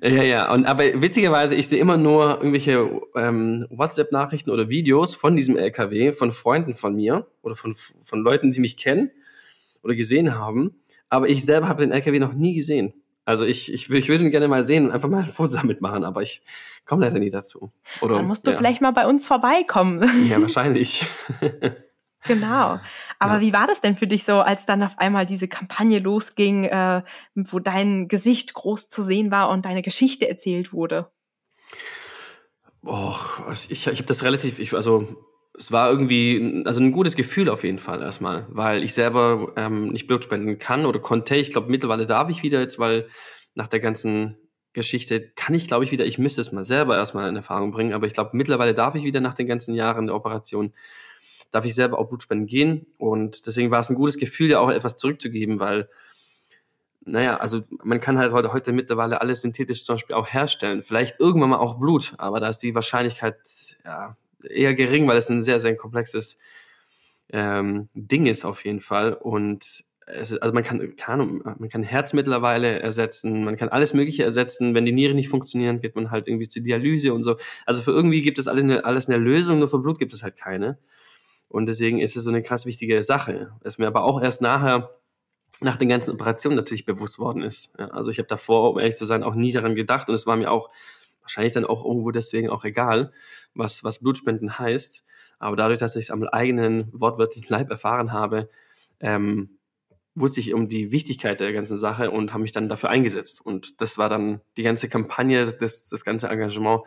Ja, 0.00 0.22
ja. 0.22 0.52
Und 0.52 0.64
aber 0.66 1.02
witzigerweise, 1.02 1.56
ich 1.56 1.68
sehe 1.68 1.80
immer 1.80 1.96
nur 1.96 2.36
irgendwelche 2.36 2.88
ähm, 3.16 3.66
WhatsApp-Nachrichten 3.70 4.50
oder 4.50 4.68
Videos 4.68 5.16
von 5.16 5.34
diesem 5.34 5.56
LKW, 5.56 6.12
von 6.12 6.30
Freunden 6.30 6.76
von 6.76 6.94
mir 6.94 7.26
oder 7.42 7.56
von, 7.56 7.74
von 7.74 8.20
Leuten, 8.20 8.52
die 8.52 8.60
mich 8.60 8.76
kennen 8.76 9.10
oder 9.82 9.96
gesehen 9.96 10.38
haben. 10.38 10.76
Aber 11.08 11.28
ich 11.28 11.44
selber 11.44 11.68
habe 11.68 11.82
den 11.82 11.90
LKW 11.90 12.20
noch 12.20 12.32
nie 12.32 12.54
gesehen. 12.54 12.94
Also 13.24 13.44
ich, 13.44 13.72
ich, 13.72 13.90
ich 13.90 14.08
würde 14.08 14.24
ihn 14.24 14.30
gerne 14.30 14.48
mal 14.48 14.62
sehen 14.62 14.86
und 14.86 14.92
einfach 14.92 15.08
mal 15.08 15.18
ein 15.18 15.24
Foto 15.24 15.54
damit 15.54 15.80
machen, 15.80 16.04
aber 16.04 16.22
ich 16.22 16.42
komme 16.84 17.04
leider 17.04 17.18
nie 17.18 17.30
dazu. 17.30 17.72
Oder, 18.00 18.16
Dann 18.16 18.26
musst 18.26 18.46
du 18.46 18.52
ja. 18.52 18.56
vielleicht 18.56 18.80
mal 18.80 18.92
bei 18.92 19.06
uns 19.06 19.26
vorbeikommen. 19.26 20.28
Ja, 20.28 20.40
wahrscheinlich. 20.40 21.06
Genau. 22.24 22.78
Aber 23.18 23.34
ja. 23.34 23.40
wie 23.40 23.52
war 23.52 23.66
das 23.66 23.80
denn 23.80 23.96
für 23.96 24.06
dich 24.06 24.24
so, 24.24 24.40
als 24.40 24.66
dann 24.66 24.82
auf 24.82 24.98
einmal 24.98 25.26
diese 25.26 25.48
Kampagne 25.48 25.98
losging, 25.98 26.64
äh, 26.64 27.02
wo 27.34 27.58
dein 27.58 28.08
Gesicht 28.08 28.54
groß 28.54 28.88
zu 28.88 29.02
sehen 29.02 29.30
war 29.30 29.48
und 29.48 29.64
deine 29.64 29.82
Geschichte 29.82 30.28
erzählt 30.28 30.72
wurde? 30.72 31.10
Och, 32.84 33.40
ich, 33.68 33.86
ich 33.86 33.86
habe 33.86 34.02
das 34.02 34.24
relativ, 34.24 34.58
ich, 34.58 34.74
also 34.74 35.06
es 35.56 35.70
war 35.70 35.90
irgendwie, 35.90 36.62
also 36.64 36.80
ein 36.80 36.92
gutes 36.92 37.14
Gefühl 37.14 37.48
auf 37.48 37.62
jeden 37.62 37.78
Fall 37.78 38.02
erstmal, 38.02 38.46
weil 38.48 38.82
ich 38.82 38.94
selber 38.94 39.52
ähm, 39.56 39.88
nicht 39.88 40.06
Blut 40.06 40.24
spenden 40.24 40.58
kann 40.58 40.86
oder 40.86 40.98
konnte. 40.98 41.36
Ich 41.36 41.50
glaube, 41.50 41.70
mittlerweile 41.70 42.06
darf 42.06 42.30
ich 42.30 42.42
wieder 42.42 42.60
jetzt, 42.60 42.78
weil 42.78 43.08
nach 43.54 43.68
der 43.68 43.80
ganzen 43.80 44.38
Geschichte 44.72 45.20
kann 45.36 45.54
ich, 45.54 45.68
glaube 45.68 45.84
ich, 45.84 45.92
wieder, 45.92 46.06
ich 46.06 46.18
müsste 46.18 46.40
es 46.40 46.52
mal 46.52 46.64
selber 46.64 46.96
erstmal 46.96 47.28
in 47.28 47.36
Erfahrung 47.36 47.70
bringen, 47.70 47.92
aber 47.92 48.06
ich 48.06 48.14
glaube, 48.14 48.30
mittlerweile 48.32 48.74
darf 48.74 48.94
ich 48.94 49.04
wieder 49.04 49.20
nach 49.20 49.34
den 49.34 49.46
ganzen 49.46 49.74
Jahren 49.74 50.06
der 50.06 50.16
Operation 50.16 50.72
darf 51.52 51.64
ich 51.64 51.74
selber 51.74 51.98
auch 51.98 52.08
Blutspenden 52.08 52.46
gehen. 52.46 52.86
Und 52.98 53.46
deswegen 53.46 53.70
war 53.70 53.80
es 53.80 53.90
ein 53.90 53.94
gutes 53.94 54.16
Gefühl, 54.16 54.50
ja 54.50 54.58
auch 54.58 54.70
etwas 54.70 54.96
zurückzugeben, 54.96 55.60
weil, 55.60 55.88
naja, 57.04 57.36
also 57.36 57.62
man 57.84 58.00
kann 58.00 58.18
halt 58.18 58.32
heute, 58.32 58.52
heute 58.52 58.72
mittlerweile 58.72 59.20
alles 59.20 59.42
synthetisch 59.42 59.84
zum 59.84 59.96
Beispiel 59.96 60.16
auch 60.16 60.28
herstellen. 60.28 60.82
Vielleicht 60.82 61.20
irgendwann 61.20 61.50
mal 61.50 61.58
auch 61.58 61.78
Blut, 61.78 62.14
aber 62.18 62.40
da 62.40 62.48
ist 62.48 62.58
die 62.58 62.74
Wahrscheinlichkeit 62.74 63.36
ja, 63.84 64.16
eher 64.42 64.74
gering, 64.74 65.06
weil 65.06 65.18
es 65.18 65.28
ein 65.28 65.42
sehr, 65.42 65.60
sehr 65.60 65.76
komplexes 65.76 66.38
ähm, 67.30 67.88
Ding 67.94 68.26
ist 68.26 68.44
auf 68.44 68.64
jeden 68.64 68.80
Fall. 68.80 69.12
Und 69.12 69.84
es, 70.06 70.32
also 70.38 70.54
man 70.54 70.62
kann, 70.62 70.96
kann, 70.96 71.42
man 71.58 71.68
kann 71.68 71.82
Herz 71.82 72.12
mittlerweile 72.14 72.80
ersetzen, 72.80 73.44
man 73.44 73.56
kann 73.56 73.68
alles 73.68 73.94
Mögliche 73.94 74.24
ersetzen. 74.24 74.74
Wenn 74.74 74.86
die 74.86 74.92
Niere 74.92 75.14
nicht 75.14 75.28
funktionieren, 75.28 75.80
geht 75.80 75.96
man 75.96 76.10
halt 76.10 76.28
irgendwie 76.28 76.48
zur 76.48 76.62
Dialyse 76.62 77.12
und 77.12 77.22
so. 77.22 77.36
Also 77.66 77.82
für 77.82 77.90
irgendwie 77.90 78.22
gibt 78.22 78.38
es 78.38 78.48
alles 78.48 78.64
eine, 78.64 78.84
alles 78.84 79.08
eine 79.08 79.18
Lösung, 79.18 79.58
nur 79.58 79.68
für 79.68 79.78
Blut 79.80 79.98
gibt 79.98 80.12
es 80.12 80.22
halt 80.22 80.36
keine. 80.36 80.78
Und 81.52 81.66
deswegen 81.68 82.00
ist 82.00 82.16
es 82.16 82.24
so 82.24 82.30
eine 82.30 82.42
krass 82.42 82.64
wichtige 82.64 83.02
Sache. 83.02 83.52
Es 83.60 83.76
mir 83.76 83.86
aber 83.86 84.04
auch 84.04 84.22
erst 84.22 84.40
nachher, 84.40 84.90
nach 85.60 85.76
den 85.76 85.90
ganzen 85.90 86.10
Operationen 86.12 86.56
natürlich 86.56 86.86
bewusst 86.86 87.18
worden 87.18 87.42
ist. 87.42 87.74
Ja, 87.78 87.88
also 87.88 88.10
ich 88.10 88.18
habe 88.18 88.26
davor, 88.26 88.70
um 88.70 88.78
ehrlich 88.78 88.96
zu 88.96 89.04
sein, 89.04 89.22
auch 89.22 89.34
nie 89.34 89.52
daran 89.52 89.74
gedacht 89.74 90.08
und 90.08 90.14
es 90.14 90.26
war 90.26 90.36
mir 90.36 90.50
auch 90.50 90.70
wahrscheinlich 91.20 91.52
dann 91.52 91.66
auch 91.66 91.84
irgendwo 91.84 92.10
deswegen 92.10 92.48
auch 92.48 92.64
egal, 92.64 93.12
was, 93.54 93.84
was 93.84 94.00
Blutspenden 94.00 94.58
heißt. 94.58 95.04
Aber 95.38 95.54
dadurch, 95.54 95.78
dass 95.78 95.94
ich 95.94 96.06
es 96.06 96.10
am 96.10 96.24
eigenen 96.24 96.88
wortwörtlichen 96.92 97.50
Leib 97.50 97.70
erfahren 97.70 98.12
habe, 98.12 98.48
ähm, 99.00 99.58
wusste 100.14 100.40
ich 100.40 100.54
um 100.54 100.68
die 100.68 100.90
Wichtigkeit 100.90 101.38
der 101.38 101.52
ganzen 101.52 101.76
Sache 101.76 102.10
und 102.10 102.32
habe 102.32 102.42
mich 102.42 102.52
dann 102.52 102.70
dafür 102.70 102.88
eingesetzt. 102.88 103.44
Und 103.44 103.82
das 103.82 103.98
war 103.98 104.08
dann 104.08 104.40
die 104.56 104.62
ganze 104.62 104.88
Kampagne, 104.88 105.44
das, 105.44 105.88
das 105.88 106.02
ganze 106.02 106.28
Engagement 106.28 106.82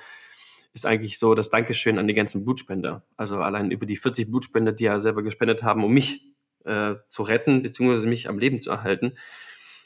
ist 0.76 0.86
eigentlich 0.86 1.18
so 1.18 1.36
das 1.36 1.50
Dankeschön 1.50 1.98
an 1.98 2.08
die 2.08 2.14
ganzen 2.14 2.44
Blutspender. 2.44 3.02
Also 3.16 3.38
allein 3.38 3.72
über 3.72 3.86
die 3.86 3.96
40 3.96 4.30
Blutspender, 4.30 4.74
die 4.74 4.84
ja 4.84 5.00
selber 5.00 5.24
gespendet 5.24 5.64
haben, 5.64 5.86
um 5.86 5.94
mich 5.94 6.34
äh, 6.66 6.96
zu 7.08 7.24
retten, 7.24 7.64
beziehungsweise 7.64 8.08
mich 8.08 8.28
am 8.28 8.38
Leben 8.38 8.60
zu 8.60 8.72
erhalten, 8.72 9.14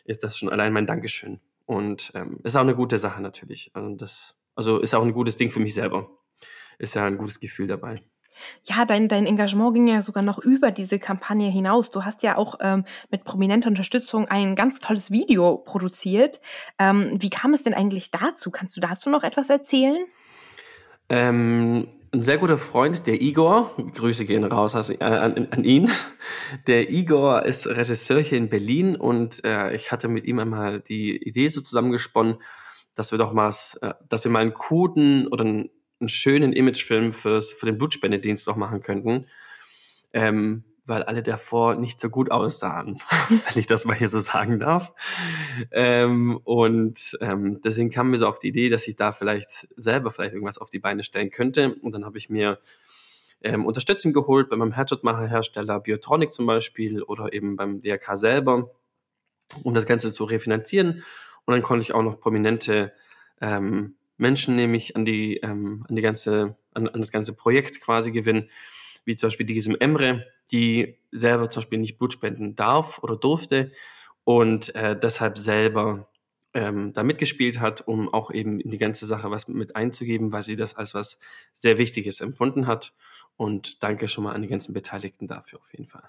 ist 0.05 0.23
das 0.23 0.35
schon 0.35 0.49
allein 0.49 0.73
mein 0.73 0.87
Dankeschön. 0.87 1.39
Und 1.67 2.11
ähm, 2.15 2.39
ist 2.43 2.55
auch 2.55 2.61
eine 2.61 2.75
gute 2.75 2.97
Sache 2.97 3.21
natürlich. 3.21 3.69
Also, 3.75 3.95
das, 3.95 4.35
also 4.55 4.79
ist 4.79 4.95
auch 4.95 5.03
ein 5.03 5.13
gutes 5.13 5.35
Ding 5.35 5.51
für 5.51 5.59
mich 5.59 5.75
selber. 5.75 6.09
Ist 6.79 6.95
ja 6.95 7.05
ein 7.05 7.19
gutes 7.19 7.39
Gefühl 7.39 7.67
dabei. 7.67 8.01
Ja, 8.63 8.85
dein, 8.85 9.09
dein 9.09 9.27
Engagement 9.27 9.75
ging 9.75 9.87
ja 9.87 10.01
sogar 10.01 10.23
noch 10.23 10.39
über 10.39 10.71
diese 10.71 10.97
Kampagne 10.97 11.51
hinaus. 11.51 11.91
Du 11.91 12.03
hast 12.03 12.23
ja 12.23 12.35
auch 12.35 12.55
ähm, 12.61 12.85
mit 13.11 13.25
prominenter 13.25 13.69
Unterstützung 13.69 14.27
ein 14.27 14.55
ganz 14.55 14.79
tolles 14.79 15.11
Video 15.11 15.57
produziert. 15.57 16.39
Ähm, 16.79 17.17
wie 17.19 17.29
kam 17.29 17.53
es 17.53 17.61
denn 17.61 17.75
eigentlich 17.75 18.09
dazu? 18.09 18.49
Kannst 18.49 18.75
du 18.75 18.81
dazu 18.81 19.11
noch 19.11 19.23
etwas 19.23 19.51
erzählen? 19.51 20.07
Ähm, 21.09 21.87
ein 22.11 22.23
sehr 22.23 22.39
guter 22.39 22.57
Freund, 22.57 23.05
der 23.05 23.21
Igor, 23.21 23.75
Grüße 23.93 24.25
gehen 24.25 24.43
raus 24.43 24.73
äh, 24.89 25.03
an, 25.03 25.47
an, 25.51 25.63
ihn. 25.63 25.89
Der 26.67 26.89
Igor 26.89 27.45
ist 27.45 27.67
Regisseur 27.67 28.21
hier 28.21 28.37
in 28.37 28.49
Berlin 28.49 28.95
und 28.95 29.43
äh, 29.43 29.73
ich 29.75 29.91
hatte 29.91 30.07
mit 30.07 30.25
ihm 30.25 30.39
einmal 30.39 30.79
die 30.79 31.17
Idee 31.17 31.47
so 31.49 31.61
zusammengesponnen, 31.61 32.37
dass 32.95 33.11
wir 33.11 33.19
doch 33.19 33.31
mal, 33.33 33.53
äh, 33.81 33.93
dass 34.07 34.23
wir 34.23 34.31
mal 34.31 34.39
einen 34.39 34.53
guten 34.53 35.27
oder 35.27 35.45
einen, 35.45 35.69
einen 35.99 36.09
schönen 36.09 36.53
Imagefilm 36.53 37.13
fürs, 37.13 37.51
für 37.51 37.67
den 37.67 37.77
Blutspendedienst 37.77 38.47
noch 38.47 38.55
machen 38.55 38.81
könnten. 38.81 39.27
Ähm, 40.11 40.63
weil 40.89 41.03
alle 41.03 41.23
davor 41.23 41.75
nicht 41.75 41.99
so 41.99 42.09
gut 42.09 42.31
aussahen, 42.31 42.99
wenn 43.29 43.57
ich 43.57 43.67
das 43.67 43.85
mal 43.85 43.95
hier 43.95 44.07
so 44.07 44.19
sagen 44.19 44.59
darf. 44.59 44.91
Ähm, 45.71 46.39
und 46.43 47.17
ähm, 47.21 47.61
deswegen 47.63 47.89
kam 47.91 48.09
mir 48.09 48.17
so 48.17 48.27
auf 48.27 48.39
die 48.39 48.49
Idee, 48.49 48.69
dass 48.69 48.87
ich 48.87 48.95
da 48.95 49.11
vielleicht 49.11 49.67
selber 49.75 50.11
vielleicht 50.11 50.33
irgendwas 50.33 50.57
auf 50.57 50.69
die 50.69 50.79
Beine 50.79 51.03
stellen 51.03 51.29
könnte. 51.29 51.75
Und 51.75 51.93
dann 51.93 52.05
habe 52.05 52.17
ich 52.17 52.29
mir 52.29 52.59
ähm, 53.41 53.65
Unterstützung 53.65 54.11
geholt 54.11 54.49
bei 54.49 54.57
meinem 54.57 54.73
Herzschrittmacherhersteller 54.73 55.79
Biotronic 55.79 56.31
zum 56.31 56.45
Beispiel 56.45 57.03
oder 57.03 57.31
eben 57.31 57.55
beim 57.55 57.81
DRK 57.81 58.17
selber, 58.17 58.71
um 59.63 59.73
das 59.73 59.85
Ganze 59.85 60.11
zu 60.11 60.25
refinanzieren. 60.25 61.03
Und 61.45 61.53
dann 61.53 61.61
konnte 61.61 61.83
ich 61.83 61.93
auch 61.93 62.03
noch 62.03 62.19
prominente 62.19 62.91
ähm, 63.41 63.95
Menschen 64.17 64.55
nämlich 64.55 64.95
an 64.95 65.05
die, 65.05 65.37
ähm, 65.37 65.85
an 65.87 65.95
die 65.95 66.01
ganze, 66.01 66.57
an, 66.73 66.87
an 66.89 66.99
das 66.99 67.11
ganze 67.11 67.35
Projekt 67.35 67.79
quasi 67.79 68.11
gewinnen 68.11 68.49
wie 69.09 69.15
zum 69.15 69.27
Beispiel 69.27 69.47
diesem 69.47 69.75
Emre, 69.79 70.27
die 70.51 70.99
selber 71.11 71.49
zum 71.49 71.61
Beispiel 71.61 71.79
nicht 71.79 71.97
Blut 71.97 72.13
spenden 72.13 72.55
darf 72.55 72.99
oder 72.99 73.15
durfte 73.15 73.71
und 74.23 74.75
äh, 74.75 74.95
deshalb 74.97 75.39
selber 75.39 76.07
ähm, 76.53 76.93
da 76.93 77.01
mitgespielt 77.01 77.59
hat, 77.59 77.87
um 77.87 78.13
auch 78.13 78.29
eben 78.29 78.59
in 78.59 78.69
die 78.69 78.77
ganze 78.77 79.07
Sache 79.07 79.31
was 79.31 79.47
mit 79.47 79.75
einzugeben, 79.75 80.31
weil 80.31 80.43
sie 80.43 80.55
das 80.55 80.75
als 80.75 80.93
was 80.93 81.17
sehr 81.53 81.79
Wichtiges 81.79 82.21
empfunden 82.21 82.67
hat. 82.67 82.93
Und 83.35 83.81
danke 83.81 84.07
schon 84.07 84.25
mal 84.25 84.33
an 84.33 84.43
die 84.43 84.47
ganzen 84.47 84.73
Beteiligten 84.73 85.25
dafür 85.25 85.59
auf 85.59 85.71
jeden 85.71 85.87
Fall. 85.87 86.07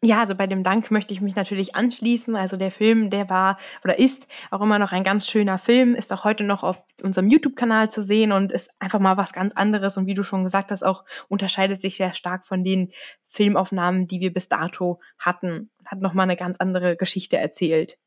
Ja, 0.00 0.20
also 0.20 0.36
bei 0.36 0.46
dem 0.46 0.62
Dank 0.62 0.92
möchte 0.92 1.12
ich 1.12 1.20
mich 1.20 1.34
natürlich 1.34 1.74
anschließen. 1.74 2.36
Also 2.36 2.56
der 2.56 2.70
Film, 2.70 3.10
der 3.10 3.28
war 3.28 3.58
oder 3.82 3.98
ist 3.98 4.28
auch 4.52 4.60
immer 4.60 4.78
noch 4.78 4.92
ein 4.92 5.02
ganz 5.02 5.26
schöner 5.26 5.58
Film, 5.58 5.96
ist 5.96 6.12
auch 6.12 6.22
heute 6.22 6.44
noch 6.44 6.62
auf 6.62 6.84
unserem 7.02 7.28
YouTube-Kanal 7.28 7.90
zu 7.90 8.04
sehen 8.04 8.30
und 8.30 8.52
ist 8.52 8.70
einfach 8.78 9.00
mal 9.00 9.16
was 9.16 9.32
ganz 9.32 9.54
anderes. 9.54 9.96
Und 9.96 10.06
wie 10.06 10.14
du 10.14 10.22
schon 10.22 10.44
gesagt 10.44 10.70
hast, 10.70 10.84
auch 10.84 11.04
unterscheidet 11.26 11.82
sich 11.82 11.96
sehr 11.96 12.14
stark 12.14 12.46
von 12.46 12.62
den 12.62 12.92
Filmaufnahmen, 13.24 14.06
die 14.06 14.20
wir 14.20 14.32
bis 14.32 14.48
dato 14.48 15.00
hatten. 15.18 15.70
Hat 15.84 16.00
nochmal 16.00 16.24
eine 16.24 16.36
ganz 16.36 16.58
andere 16.58 16.96
Geschichte 16.96 17.36
erzählt. 17.36 17.98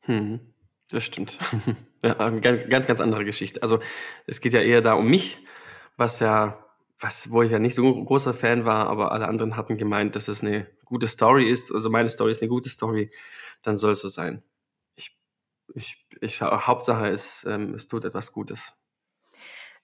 Hm, 0.00 0.40
das 0.90 1.04
stimmt. 1.04 1.38
ja, 2.02 2.30
ganz, 2.30 2.86
ganz 2.86 3.00
andere 3.02 3.26
Geschichte. 3.26 3.62
Also 3.62 3.80
es 4.26 4.40
geht 4.40 4.54
ja 4.54 4.60
eher 4.60 4.80
da 4.80 4.94
um 4.94 5.08
mich, 5.08 5.38
was 5.98 6.20
ja 6.20 6.64
was, 6.98 7.30
wo 7.30 7.42
ich 7.42 7.50
ja 7.50 7.58
nicht 7.58 7.74
so 7.74 7.86
ein 7.86 8.04
großer 8.04 8.34
Fan 8.34 8.64
war, 8.64 8.88
aber 8.88 9.12
alle 9.12 9.28
anderen 9.28 9.56
hatten 9.56 9.76
gemeint, 9.76 10.16
dass 10.16 10.28
es 10.28 10.42
eine 10.42 10.66
gute 10.84 11.08
Story 11.08 11.48
ist, 11.48 11.72
also 11.72 11.90
meine 11.90 12.08
Story 12.08 12.30
ist 12.30 12.42
eine 12.42 12.48
gute 12.48 12.68
Story, 12.68 13.10
dann 13.62 13.76
soll 13.76 13.92
es 13.92 14.00
so 14.00 14.08
sein. 14.08 14.42
Ich, 14.96 15.18
ich, 15.74 16.06
ich, 16.20 16.40
Hauptsache 16.42 17.08
ist, 17.08 17.44
ähm, 17.44 17.74
es 17.74 17.88
tut 17.88 18.04
etwas 18.04 18.32
Gutes. 18.32 18.72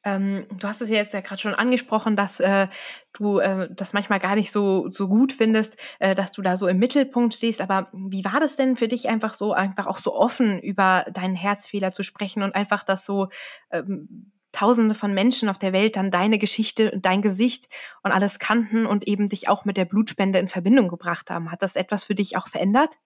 Ähm, 0.03 0.46
du 0.51 0.66
hast 0.66 0.81
es 0.81 0.88
ja 0.88 0.96
jetzt 0.96 1.12
ja 1.12 1.20
gerade 1.20 1.42
schon 1.42 1.55
angesprochen, 1.55 2.16
dass 2.16 2.40
äh, 2.40 2.68
du 3.12 3.38
äh, 3.38 3.68
das 3.70 3.92
manchmal 3.92 4.18
gar 4.18 4.35
nicht 4.35 4.51
so, 4.51 4.88
so 4.90 5.09
gut 5.09 5.33
findest, 5.33 5.77
äh, 5.99 6.14
dass 6.14 6.33
du 6.33 6.40
da 6.40 6.57
so 6.57 6.68
im 6.68 6.79
Mittelpunkt 6.79 7.35
stehst. 7.35 7.61
Aber 7.61 7.90
wie 7.92 8.25
war 8.25 8.40
das 8.40 8.57
denn 8.57 8.77
für 8.77 8.88
dich 8.88 9.09
einfach 9.09 9.35
so, 9.35 9.53
einfach 9.53 9.87
auch 9.87 9.99
so 9.99 10.14
offen 10.14 10.59
über 10.61 11.05
deinen 11.12 11.37
Herzfehler 11.37 11.92
zu 11.92 12.03
sprechen 12.03 12.42
und 12.42 12.55
einfach 12.55 12.83
das 12.83 13.05
so 13.05 13.29
ähm, 13.70 14.33
Tausende 14.61 14.94
von 14.94 15.14
Menschen 15.14 15.49
auf 15.49 15.59
der 15.59 15.73
Welt 15.73 15.96
dann 15.96 16.11
deine 16.11 16.38
Geschichte 16.38 16.90
und 16.90 17.07
dein 17.07 17.23
Gesicht 17.23 17.70
und 18.03 18.12
alles 18.12 18.38
kannten 18.38 18.85
und 18.85 19.09
eben 19.09 19.27
dich 19.27 19.49
auch 19.49 19.64
mit 19.64 19.79
der 19.79 19.87
Blutspende 19.87 20.38
in 20.38 20.51
Verbindung 20.51 20.88
gebracht 20.88 21.31
haben. 21.31 21.51
Hat 21.51 21.62
das 21.62 21.77
etwas 21.77 22.05
für 22.05 22.14
dich 22.14 22.37
auch 22.37 22.46
verändert? 22.46 22.99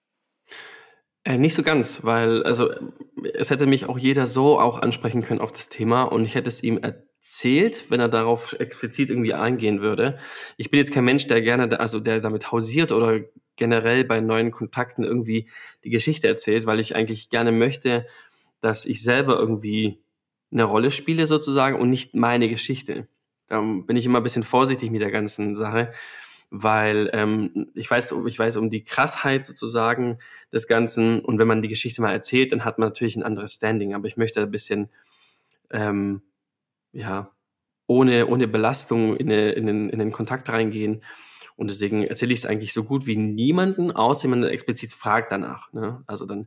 Äh, 1.23 1.38
nicht 1.38 1.55
so 1.55 1.62
ganz, 1.62 2.03
weil 2.03 2.43
also 2.43 2.73
es 3.35 3.51
hätte 3.51 3.67
mich 3.67 3.88
auch 3.88 3.99
jeder 3.99 4.27
so 4.27 4.59
auch 4.59 4.83
ansprechen 4.83 5.23
können 5.23 5.40
auf 5.40 5.53
das 5.53 5.69
Thema 5.69 6.03
und 6.03 6.25
ich 6.25 6.35
hätte 6.35 6.49
es 6.49 6.61
ihm 6.64 6.77
erzählt, 6.79 7.88
wenn 7.88 8.01
er 8.01 8.09
darauf 8.09 8.59
explizit 8.59 9.11
irgendwie 9.11 9.35
eingehen 9.35 9.81
würde. 9.81 10.19
Ich 10.57 10.73
bin 10.73 10.79
jetzt 10.79 10.93
kein 10.93 11.05
Mensch, 11.05 11.29
der 11.29 11.40
gerne, 11.40 11.79
also 11.79 12.01
der 12.01 12.21
damit 12.21 12.51
hausiert 12.51 12.90
oder 12.90 13.21
generell 13.55 14.03
bei 14.03 14.21
neuen 14.21 14.51
Kontakten 14.51 15.05
irgendwie 15.05 15.49
die 15.85 15.90
Geschichte 15.90 16.27
erzählt, 16.27 16.67
weil 16.67 16.81
ich 16.81 16.97
eigentlich 16.97 17.31
gerne 17.31 17.53
möchte, 17.53 18.07
dass 18.61 18.87
ich 18.87 19.05
selber 19.05 19.38
irgendwie 19.38 20.04
eine 20.55 20.64
Rolle 20.64 20.90
spiele 20.90 21.27
sozusagen 21.27 21.79
und 21.79 21.90
nicht 21.90 22.14
meine 22.14 22.49
Geschichte. 22.49 23.09
Da 23.49 23.61
bin 23.61 23.97
ich 23.97 24.07
immer 24.07 24.21
ein 24.21 24.23
bisschen 24.23 24.43
vorsichtig 24.43 24.90
mit 24.90 25.03
der 25.03 25.11
ganzen 25.11 25.57
Sache 25.57 25.93
weil 26.57 27.11
ähm, 27.12 27.73
ich 27.75 27.90
weiß, 27.90 28.14
ich 28.29 28.38
weiß 28.38 28.59
um 28.59 28.71
die 28.71 28.85
Krassheit 28.85 29.45
sozusagen 29.45 30.19
des 30.53 30.69
Ganzen 30.69 31.19
und 31.19 31.40
wenn 31.40 31.49
man 31.49 31.62
die 31.62 31.69
Geschichte 31.69 32.01
mal 32.01 32.12
erzählt, 32.12 32.53
dann 32.53 32.64
hat 32.64 32.79
man 32.79 32.90
natürlich 32.90 33.17
ein 33.17 33.25
anderes 33.25 33.55
Standing. 33.55 33.93
Aber 33.93 34.07
ich 34.07 34.17
möchte 34.17 34.43
ein 34.43 34.53
bisschen 34.53 34.88
ähm, 35.73 36.23
ja 36.93 37.33
ohne 37.88 38.29
ohne 38.29 38.47
Belastung 38.47 39.17
in, 39.17 39.33
eine, 39.33 39.51
in, 39.51 39.67
den, 39.67 39.90
in 39.90 39.99
den 39.99 40.12
Kontakt 40.12 40.49
reingehen 40.49 41.03
und 41.57 41.73
deswegen 41.73 42.05
erzähle 42.05 42.33
ich 42.33 42.40
es 42.40 42.47
eigentlich 42.47 42.73
so 42.73 42.85
gut 42.85 43.09
wie 43.09 43.17
niemanden, 43.17 43.90
außer 43.90 44.29
jemand 44.29 44.45
explizit 44.45 44.93
fragt 44.93 45.33
danach. 45.33 45.73
Ne? 45.73 46.05
Also 46.07 46.25
dann 46.25 46.47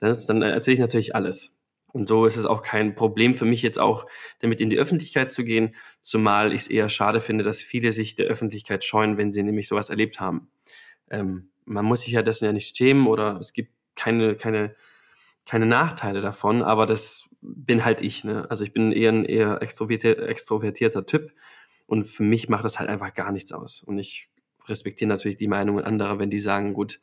dann, 0.00 0.10
ist, 0.10 0.26
dann 0.26 0.42
erzähle 0.42 0.74
ich 0.74 0.80
natürlich 0.80 1.14
alles. 1.14 1.55
Und 1.92 2.08
so 2.08 2.26
ist 2.26 2.36
es 2.36 2.44
auch 2.44 2.62
kein 2.62 2.94
Problem 2.94 3.34
für 3.34 3.44
mich 3.44 3.62
jetzt 3.62 3.78
auch, 3.78 4.06
damit 4.40 4.60
in 4.60 4.70
die 4.70 4.78
Öffentlichkeit 4.78 5.32
zu 5.32 5.44
gehen, 5.44 5.74
zumal 6.02 6.52
ich 6.52 6.62
es 6.62 6.68
eher 6.68 6.88
schade 6.88 7.20
finde, 7.20 7.44
dass 7.44 7.62
viele 7.62 7.92
sich 7.92 8.16
der 8.16 8.26
Öffentlichkeit 8.26 8.84
scheuen, 8.84 9.16
wenn 9.16 9.32
sie 9.32 9.42
nämlich 9.42 9.68
sowas 9.68 9.88
erlebt 9.88 10.20
haben. 10.20 10.48
Ähm, 11.10 11.48
man 11.64 11.84
muss 11.84 12.02
sich 12.02 12.12
ja 12.12 12.22
dessen 12.22 12.44
ja 12.44 12.52
nicht 12.52 12.76
schämen 12.76 13.06
oder 13.06 13.38
es 13.40 13.52
gibt 13.52 13.72
keine, 13.94 14.36
keine, 14.36 14.74
keine 15.46 15.66
Nachteile 15.66 16.20
davon, 16.20 16.62
aber 16.62 16.86
das 16.86 17.28
bin 17.40 17.84
halt 17.84 18.00
ich. 18.00 18.24
Ne? 18.24 18.46
Also 18.50 18.64
ich 18.64 18.72
bin 18.72 18.92
eher 18.92 19.12
ein 19.12 19.24
eher 19.24 19.62
extrovertierter, 19.62 20.28
extrovertierter 20.28 21.06
Typ 21.06 21.32
und 21.86 22.02
für 22.04 22.22
mich 22.22 22.48
macht 22.48 22.64
das 22.64 22.78
halt 22.78 22.90
einfach 22.90 23.14
gar 23.14 23.32
nichts 23.32 23.52
aus. 23.52 23.82
Und 23.82 23.98
ich 23.98 24.28
respektiere 24.68 25.08
natürlich 25.08 25.36
die 25.36 25.48
Meinungen 25.48 25.84
anderer, 25.84 26.18
wenn 26.18 26.30
die 26.30 26.40
sagen, 26.40 26.74
gut, 26.74 27.00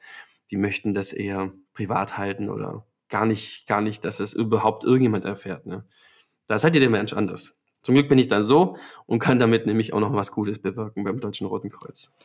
die 0.51 0.57
möchten 0.57 0.93
das 0.93 1.13
eher 1.13 1.53
privat 1.73 2.17
halten 2.17 2.49
oder 2.49 2.85
gar 3.13 3.27
nicht, 3.27 3.67
gar 3.67 3.79
nicht, 3.79 4.03
dass 4.05 4.19
es 4.19 4.33
überhaupt 4.33 4.83
irgendjemand 4.83 5.23
erfährt. 5.23 5.67
Ne? 5.67 5.85
Da 6.47 6.55
ist 6.55 6.63
halt 6.63 6.73
jeder 6.73 6.89
Mensch 6.89 7.13
anders. 7.13 7.62
Zum 7.83 7.95
Glück 7.95 8.09
bin 8.09 8.17
ich 8.17 8.27
dann 8.27 8.43
so 8.43 8.77
und 9.05 9.19
kann 9.19 9.39
damit 9.39 9.65
nämlich 9.67 9.93
auch 9.93 9.99
noch 9.99 10.13
was 10.13 10.31
Gutes 10.31 10.59
bewirken 10.59 11.03
beim 11.03 11.19
Deutschen 11.19 11.47
Roten 11.47 11.69
Kreuz. 11.69 12.15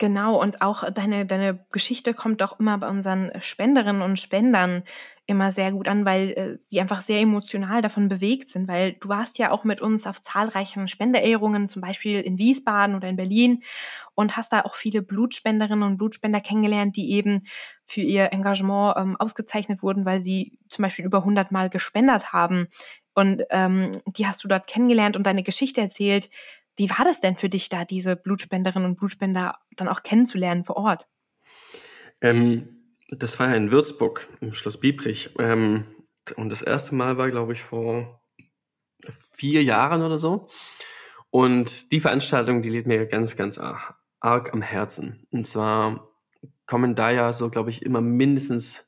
Genau, 0.00 0.40
und 0.40 0.62
auch 0.62 0.90
deine, 0.90 1.26
deine 1.26 1.62
Geschichte 1.72 2.14
kommt 2.14 2.42
auch 2.42 2.58
immer 2.58 2.78
bei 2.78 2.88
unseren 2.88 3.30
Spenderinnen 3.42 4.00
und 4.00 4.18
Spendern 4.18 4.82
immer 5.26 5.52
sehr 5.52 5.72
gut 5.72 5.88
an, 5.88 6.06
weil 6.06 6.58
äh, 6.72 6.80
einfach 6.80 7.02
sehr 7.02 7.20
emotional 7.20 7.82
davon 7.82 8.08
bewegt 8.08 8.50
sind, 8.50 8.66
weil 8.66 8.94
du 8.94 9.10
warst 9.10 9.38
ja 9.38 9.50
auch 9.52 9.62
mit 9.62 9.82
uns 9.82 10.06
auf 10.06 10.22
zahlreichen 10.22 10.88
Spenderehrungen, 10.88 11.68
zum 11.68 11.82
Beispiel 11.82 12.20
in 12.20 12.38
Wiesbaden 12.38 12.96
oder 12.96 13.08
in 13.08 13.16
Berlin 13.16 13.62
und 14.14 14.36
hast 14.38 14.52
da 14.52 14.62
auch 14.62 14.74
viele 14.74 15.02
Blutspenderinnen 15.02 15.84
und 15.84 15.98
Blutspender 15.98 16.40
kennengelernt, 16.40 16.96
die 16.96 17.12
eben 17.12 17.44
für 17.84 18.00
ihr 18.00 18.32
Engagement 18.32 18.94
ähm, 18.96 19.16
ausgezeichnet 19.18 19.82
wurden, 19.82 20.04
weil 20.04 20.22
sie 20.22 20.58
zum 20.68 20.82
Beispiel 20.82 21.04
über 21.04 21.18
100 21.18 21.52
Mal 21.52 21.70
gespendet 21.70 22.32
haben. 22.32 22.68
Und 23.14 23.42
ähm, 23.50 24.02
die 24.06 24.26
hast 24.26 24.44
du 24.44 24.48
dort 24.48 24.66
kennengelernt 24.66 25.16
und 25.16 25.24
deine 25.24 25.42
Geschichte 25.42 25.80
erzählt. 25.80 26.30
Wie 26.76 26.90
war 26.90 27.04
das 27.04 27.20
denn 27.20 27.36
für 27.36 27.48
dich 27.48 27.68
da, 27.68 27.84
diese 27.84 28.16
Blutspenderinnen 28.16 28.88
und 28.88 28.96
Blutspender 28.96 29.58
dann 29.76 29.88
auch 29.88 30.02
kennenzulernen 30.02 30.64
vor 30.64 30.76
Ort? 30.76 31.08
Ähm 32.20 32.76
das 33.10 33.38
war 33.40 33.48
ja 33.48 33.56
in 33.56 33.72
Würzburg, 33.72 34.28
im 34.40 34.54
Schloss 34.54 34.78
Biebrich. 34.78 35.34
Ähm, 35.38 35.84
und 36.36 36.50
das 36.50 36.62
erste 36.62 36.94
Mal 36.94 37.18
war, 37.18 37.28
glaube 37.28 37.52
ich, 37.52 37.62
vor 37.62 38.22
vier 39.32 39.62
Jahren 39.62 40.02
oder 40.02 40.18
so. 40.18 40.48
Und 41.30 41.92
die 41.92 42.00
Veranstaltung, 42.00 42.62
die 42.62 42.70
liegt 42.70 42.86
mir 42.86 43.06
ganz, 43.06 43.36
ganz 43.36 43.58
arg, 43.58 43.96
arg 44.20 44.52
am 44.52 44.62
Herzen. 44.62 45.26
Und 45.30 45.46
zwar 45.46 46.08
kommen 46.66 46.94
da 46.94 47.10
ja 47.10 47.32
so, 47.32 47.50
glaube 47.50 47.70
ich, 47.70 47.82
immer 47.82 48.00
mindestens 48.00 48.86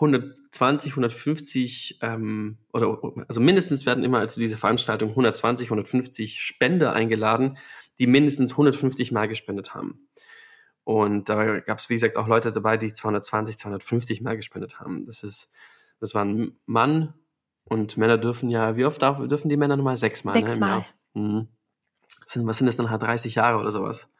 120, 0.00 0.92
150 0.92 1.98
ähm, 2.02 2.58
oder 2.72 3.00
also 3.26 3.40
mindestens 3.40 3.84
werden 3.84 4.04
immer 4.04 4.26
zu 4.28 4.38
dieser 4.38 4.56
Veranstaltung 4.56 5.10
120, 5.10 5.66
150 5.66 6.40
Spender 6.40 6.92
eingeladen, 6.92 7.58
die 7.98 8.06
mindestens 8.06 8.52
150 8.52 9.10
Mal 9.10 9.26
gespendet 9.26 9.74
haben. 9.74 10.08
Und 10.84 11.28
da 11.28 11.58
gab 11.60 11.78
es, 11.78 11.90
wie 11.90 11.94
gesagt, 11.94 12.16
auch 12.16 12.28
Leute 12.28 12.52
dabei, 12.52 12.76
die 12.76 12.92
220, 12.92 13.58
250 13.58 14.20
mehr 14.22 14.36
gespendet 14.36 14.80
haben. 14.80 15.04
Das 15.04 15.22
ist, 15.22 15.52
das 16.00 16.14
war 16.14 16.24
ein 16.24 16.56
Mann 16.64 17.14
und 17.64 17.96
Männer 17.96 18.18
dürfen 18.18 18.48
ja, 18.48 18.76
wie 18.76 18.84
oft 18.84 19.02
darf, 19.02 19.26
dürfen 19.28 19.48
die 19.48 19.56
Männer 19.56 19.76
nochmal? 19.76 19.96
Sechsmal. 19.96 20.32
Sechsmal. 20.32 20.86
Ne, 21.12 21.22
mhm. 21.22 21.48
sind, 22.26 22.46
was 22.46 22.58
sind 22.58 22.68
das 22.68 22.76
dann 22.76 22.88
halt 22.88 23.02
30 23.02 23.34
Jahre 23.34 23.58
oder 23.58 23.70
sowas? 23.72 24.10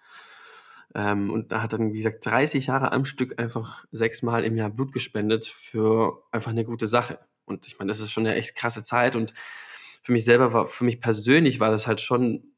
Ähm, 0.94 1.30
und 1.30 1.52
da 1.52 1.62
hat 1.62 1.72
dann, 1.72 1.92
wie 1.92 1.98
gesagt, 1.98 2.24
30 2.24 2.66
Jahre 2.66 2.92
am 2.92 3.04
Stück 3.04 3.38
einfach 3.40 3.84
sechsmal 3.90 4.44
im 4.44 4.56
Jahr 4.56 4.70
Blut 4.70 4.92
gespendet 4.92 5.46
für 5.46 6.22
einfach 6.32 6.50
eine 6.50 6.64
gute 6.64 6.86
Sache. 6.86 7.18
Und 7.44 7.66
ich 7.66 7.78
meine, 7.78 7.90
das 7.90 8.00
ist 8.00 8.10
schon 8.10 8.26
eine 8.26 8.36
echt 8.36 8.54
krasse 8.54 8.82
Zeit. 8.82 9.16
Und 9.16 9.34
für 10.02 10.12
mich 10.12 10.24
selber 10.24 10.52
war, 10.52 10.66
für 10.66 10.84
mich 10.84 11.00
persönlich 11.00 11.60
war 11.60 11.70
das 11.70 11.86
halt 11.86 12.00
schon 12.00 12.54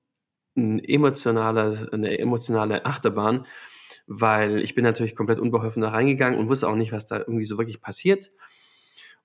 ein 0.56 0.82
emotionaler, 0.82 1.88
eine 1.92 2.18
emotionale 2.18 2.84
Achterbahn, 2.84 3.46
weil 4.06 4.62
ich 4.62 4.74
bin 4.74 4.84
natürlich 4.84 5.14
komplett 5.14 5.38
unbeholfen 5.38 5.82
da 5.82 5.90
reingegangen 5.90 6.38
und 6.38 6.48
wusste 6.48 6.68
auch 6.68 6.76
nicht, 6.76 6.92
was 6.92 7.06
da 7.06 7.18
irgendwie 7.18 7.44
so 7.44 7.58
wirklich 7.58 7.80
passiert. 7.80 8.30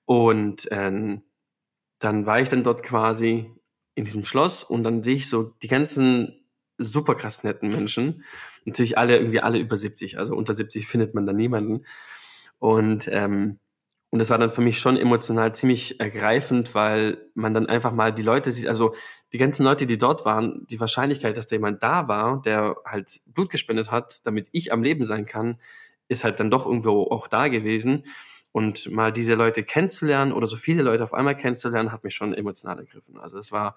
Und 0.04 0.68
ähm, 0.70 1.22
dann 1.98 2.26
war 2.26 2.40
ich 2.40 2.48
dann 2.48 2.62
dort 2.62 2.82
quasi 2.82 3.50
in 3.94 4.04
diesem 4.04 4.24
Schloss 4.24 4.62
und 4.62 4.84
dann 4.84 5.02
sehe 5.02 5.16
ich 5.16 5.28
so 5.28 5.54
die 5.62 5.68
ganzen 5.68 6.45
super 6.78 7.14
krass 7.14 7.44
netten 7.44 7.70
Menschen. 7.70 8.24
Natürlich 8.64 8.98
alle 8.98 9.16
irgendwie 9.16 9.40
alle 9.40 9.58
über 9.58 9.76
70, 9.76 10.18
also 10.18 10.34
unter 10.34 10.54
70 10.54 10.86
findet 10.86 11.14
man 11.14 11.26
da 11.26 11.32
niemanden. 11.32 11.84
Und 12.58 13.08
ähm, 13.10 13.58
und 14.10 14.20
das 14.20 14.30
war 14.30 14.38
dann 14.38 14.50
für 14.50 14.62
mich 14.62 14.78
schon 14.78 14.96
emotional 14.96 15.54
ziemlich 15.54 16.00
ergreifend, 16.00 16.74
weil 16.74 17.18
man 17.34 17.52
dann 17.52 17.66
einfach 17.66 17.92
mal 17.92 18.12
die 18.14 18.22
Leute 18.22 18.52
sieht, 18.52 18.68
also 18.68 18.94
die 19.32 19.38
ganzen 19.38 19.64
Leute, 19.64 19.84
die 19.84 19.98
dort 19.98 20.24
waren, 20.24 20.64
die 20.70 20.80
Wahrscheinlichkeit, 20.80 21.36
dass 21.36 21.48
da 21.48 21.56
jemand 21.56 21.82
da 21.82 22.08
war, 22.08 22.40
der 22.40 22.76
halt 22.84 23.20
Blut 23.26 23.50
gespendet 23.50 23.90
hat, 23.90 24.24
damit 24.24 24.48
ich 24.52 24.72
am 24.72 24.82
Leben 24.82 25.04
sein 25.04 25.26
kann, 25.26 25.60
ist 26.08 26.24
halt 26.24 26.38
dann 26.40 26.50
doch 26.50 26.66
irgendwo 26.66 27.02
auch 27.02 27.26
da 27.26 27.48
gewesen. 27.48 28.04
Und 28.52 28.90
mal 28.90 29.12
diese 29.12 29.34
Leute 29.34 29.64
kennenzulernen 29.64 30.32
oder 30.32 30.46
so 30.46 30.56
viele 30.56 30.82
Leute 30.82 31.04
auf 31.04 31.12
einmal 31.12 31.36
kennenzulernen, 31.36 31.92
hat 31.92 32.04
mich 32.04 32.14
schon 32.14 32.32
emotional 32.32 32.78
ergriffen. 32.78 33.18
Also 33.18 33.38
es 33.38 33.52
war, 33.52 33.76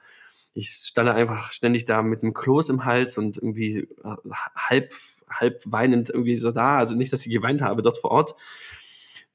ich 0.54 0.70
stand 0.70 1.10
einfach 1.10 1.52
ständig 1.52 1.86
da 1.86 2.02
mit 2.02 2.24
einem 2.24 2.34
Kloß 2.34 2.70
im 2.70 2.86
Hals 2.86 3.18
und 3.18 3.38
irgendwie 3.38 3.88
äh, 4.04 4.16
halb, 4.56 4.94
halb 5.30 5.62
weinend 5.66 6.10
irgendwie 6.10 6.38
so 6.38 6.52
da. 6.52 6.78
Also 6.78 6.96
nicht, 6.96 7.14
dass 7.14 7.26
ich 7.26 7.32
geweint 7.32 7.62
habe 7.62 7.82
dort 7.82 7.98
vor 7.98 8.12
Ort, 8.12 8.36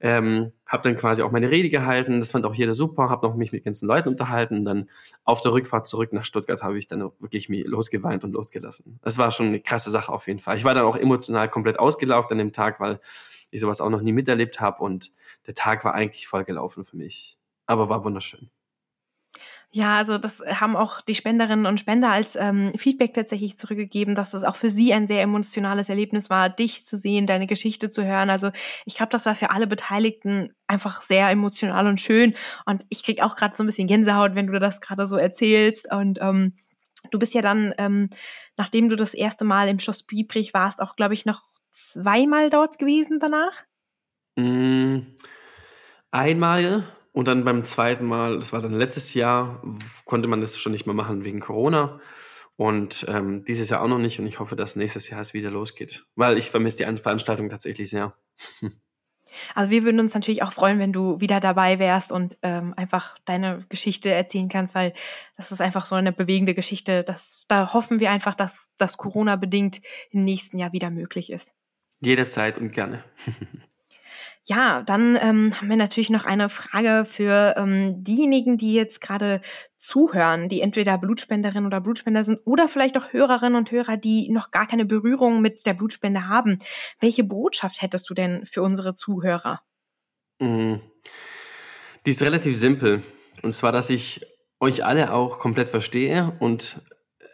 ähm, 0.01 0.53
habe 0.67 0.83
dann 0.83 0.97
quasi 0.97 1.23
auch 1.23 1.31
meine 1.31 1.51
Rede 1.51 1.71
gehalten, 1.71 2.21
das 2.21 2.33
fand 2.33 2.45
auch 2.45 2.55
jeder 2.55 2.75
super, 2.75 3.09
habe 3.09 3.27
noch 3.27 3.37
mich 3.37 3.53
mit 3.53 3.65
ganzen 3.65 3.87
Leuten 3.87 4.11
unterhalten 4.11 4.65
dann 4.65 4.91
auf 5.25 5.41
der 5.41 5.53
Rückfahrt 5.53 5.87
zurück 5.87 6.13
nach 6.13 6.25
Stuttgart 6.25 6.63
habe 6.63 6.79
ich 6.79 6.89
dann 6.89 7.11
wirklich 7.21 7.49
losgeweint 7.49 8.25
und 8.25 8.33
losgelassen. 8.33 8.99
Das 9.03 9.17
war 9.17 9.31
schon 9.31 9.47
eine 9.47 9.61
krasse 9.61 9.91
Sache 9.91 10.13
auf 10.13 10.27
jeden 10.27 10.41
Fall. 10.41 10.57
Ich 10.57 10.65
war 10.65 10.75
dann 10.75 10.85
auch 10.85 10.97
emotional 10.97 11.49
komplett 11.49 11.79
ausgelaugt 11.79 12.31
an 12.33 12.39
dem 12.39 12.53
Tag, 12.53 12.81
weil 12.81 13.01
ich 13.51 13.61
sowas 13.61 13.81
auch 13.81 13.89
noch 13.89 14.03
nie 14.03 14.13
miterlebt 14.13 14.61
habe 14.61 14.83
und 14.83 15.13
der 15.47 15.55
Tag 15.55 15.85
war 15.85 15.95
eigentlich 15.95 16.27
voll 16.27 16.45
gelaufen 16.45 16.85
für 16.85 16.97
mich. 16.97 17.39
Aber 17.67 17.89
war 17.89 18.05
wunderschön. 18.05 18.51
Ja, 19.77 19.97
also 19.97 20.19
das 20.19 20.41
haben 20.41 20.77
auch 20.77 21.01
die 21.01 21.17
Spenderinnen 21.17 21.67
und 21.67 21.81
Spender 21.81 22.13
als 22.13 22.37
ähm, 22.37 22.71
Feedback 22.77 23.13
tatsächlich 23.13 23.59
zurückgegeben, 23.59 24.15
dass 24.15 24.31
das 24.31 24.45
auch 24.45 24.55
für 24.55 24.71
sie 24.71 24.95
ein 24.95 25.09
sehr 25.09 25.21
emotionales 25.21 25.89
Erlebnis 25.89 26.31
war, 26.31 26.49
dich 26.49 26.87
zu 26.87 26.97
sehen, 26.97 27.27
deine 27.27 27.49
Geschichte 27.49 27.91
zu 27.91 28.05
hören. 28.05 28.31
Also 28.31 28.53
ich 28.85 28.95
glaube, 28.95 29.11
das 29.11 29.27
war 29.27 29.35
für 29.35 29.51
alle 29.51 29.67
Beteiligten 29.67 30.55
einfach 30.69 31.03
sehr 31.03 31.29
emotional 31.29 31.89
und 31.89 32.01
schön. 32.01 32.37
Und 32.67 32.87
ich 32.89 33.03
krieg 33.03 33.21
auch 33.21 33.35
gerade 33.35 33.57
so 33.57 33.65
ein 33.65 33.67
bisschen 33.67 33.89
Gänsehaut, 33.89 34.37
wenn 34.37 34.47
du 34.47 34.61
das 34.61 34.81
gerade 34.81 35.09
so 35.09 35.17
erzählst. 35.17 35.93
Und 35.93 36.21
ähm, 36.23 36.55
du 37.11 37.19
bist 37.19 37.35
ja 37.35 37.43
dann, 37.43 37.75
ähm, 37.77 38.11
nachdem 38.57 38.89
du 38.89 38.95
das 38.95 39.13
erste 39.13 39.45
Mal 39.45 39.69
im 39.69 39.81
Schloss 39.81 40.05
Biebrich 40.05 40.55
warst, 40.55 40.81
auch, 40.81 40.95
glaube 40.95 41.15
ich, 41.15 41.27
noch 41.27 41.43
zweimal 41.73 42.49
dort 42.49 42.79
gewesen 42.79 43.19
danach? 43.19 43.65
Mm, 44.37 45.01
einmal 46.13 46.94
und 47.15 47.29
dann 47.29 47.45
beim 47.45 47.63
zweiten 47.63 48.07
Mal, 48.07 48.35
das 48.37 48.53
war 48.53 48.61
dann 48.61 48.75
letztes 48.75 49.15
Jahr, 49.15 49.63
konnte 50.05 50.27
man 50.27 50.41
das 50.41 50.59
schon 50.59 50.73
nicht 50.73 50.85
mehr 50.85 50.97
machen 50.97 51.25
wegen 51.25 51.39
Corona. 51.39 52.01
Und 52.57 53.07
ähm, 53.09 53.45
dieses 53.45 53.71
Jahr 53.71 53.83
auch 53.83 53.89
noch 53.89 53.99
nicht. 53.99 54.19
Und 54.19 54.27
ich 54.27 54.41
hoffe, 54.41 54.57
dass 54.57 54.75
nächstes 54.75 55.09
Jahr 55.09 55.21
es 55.21 55.33
wieder 55.33 55.49
losgeht. 55.49 56.07
Weil 56.17 56.39
ich 56.39 56.51
vermisse 56.51 56.85
die 56.85 56.99
Veranstaltung 56.99 57.49
tatsächlich 57.49 57.89
sehr. 57.89 58.15
Also 59.57 59.73
wir 59.73 59.83
würden 59.83 59.99
uns 59.99 60.15
natürlich 60.15 60.45
auch 60.45 60.53
freuen, 60.53 60.79
wenn 60.79 60.93
du 60.93 61.21
wieder 61.21 61.41
dabei 61.41 61.81
wärst 61.81 62.13
und 62.13 62.39
ähm, 62.43 62.73
einfach 62.77 63.19
deine 63.25 63.67
Geschichte 63.69 64.09
erzählen 64.09 64.49
kannst, 64.49 64.77
weil 64.77 64.95
das 65.37 65.51
ist 65.51 65.61
einfach 65.61 65.87
so 65.87 65.97
eine 65.97 66.13
bewegende 66.13 66.55
Geschichte. 66.55 67.03
Das, 67.03 67.45
da 67.49 67.73
hoffen 67.73 67.99
wir 67.99 68.13
einfach, 68.13 68.37
dass 68.37 68.71
das 68.79 68.97
Corona-bedingt 68.97 69.81
im 70.11 70.23
nächsten 70.23 70.57
Jahr 70.57 70.73
wieder 70.73 70.89
möglich 70.91 71.33
ist. 71.33 71.53
Jederzeit 71.99 72.59
und 72.59 72.71
gerne. 72.71 73.03
Ja, 74.47 74.83
dann 74.83 75.17
ähm, 75.21 75.59
haben 75.59 75.71
wir 75.71 75.77
natürlich 75.77 76.11
noch 76.11 76.27
eine 76.27 76.51
Frage 76.51 77.07
für 77.07 77.55
ähm, 77.57 78.05
diejenigen, 78.05 78.59
die 78.59 78.75
jetzt 78.75 79.01
gerade 79.01 79.41
zuhören, 79.79 80.51
die 80.51 80.61
entweder 80.61 80.99
Blutspenderin 80.99 81.65
oder 81.65 81.81
Blutspender 81.81 82.25
sind 82.25 82.41
oder 82.45 82.69
vielleicht 82.69 82.99
auch 82.99 83.13
Hörerinnen 83.13 83.57
und 83.57 83.71
Hörer, 83.71 83.97
die 83.97 84.31
noch 84.31 84.51
gar 84.51 84.67
keine 84.67 84.85
Berührung 84.85 85.41
mit 85.41 85.65
der 85.65 85.73
Blutspende 85.73 86.29
haben. 86.29 86.59
Welche 87.01 87.25
Botschaft 87.25 87.81
hättest 87.81 88.09
du 88.11 88.15
denn 88.15 88.45
für 88.45 88.63
unsere 88.63 88.97
Zuhörer? 88.97 89.63
Mm. 90.41 90.75
Die 92.05 92.11
ist 92.11 92.23
relativ 92.23 92.57
simpel. 92.57 93.03
Und 93.43 93.55
zwar, 93.55 93.73
dass 93.73 93.89
ich 93.89 94.27
euch 94.61 94.85
alle 94.85 95.13
auch 95.13 95.39
komplett 95.39 95.71
verstehe 95.71 96.37
und 96.39 96.83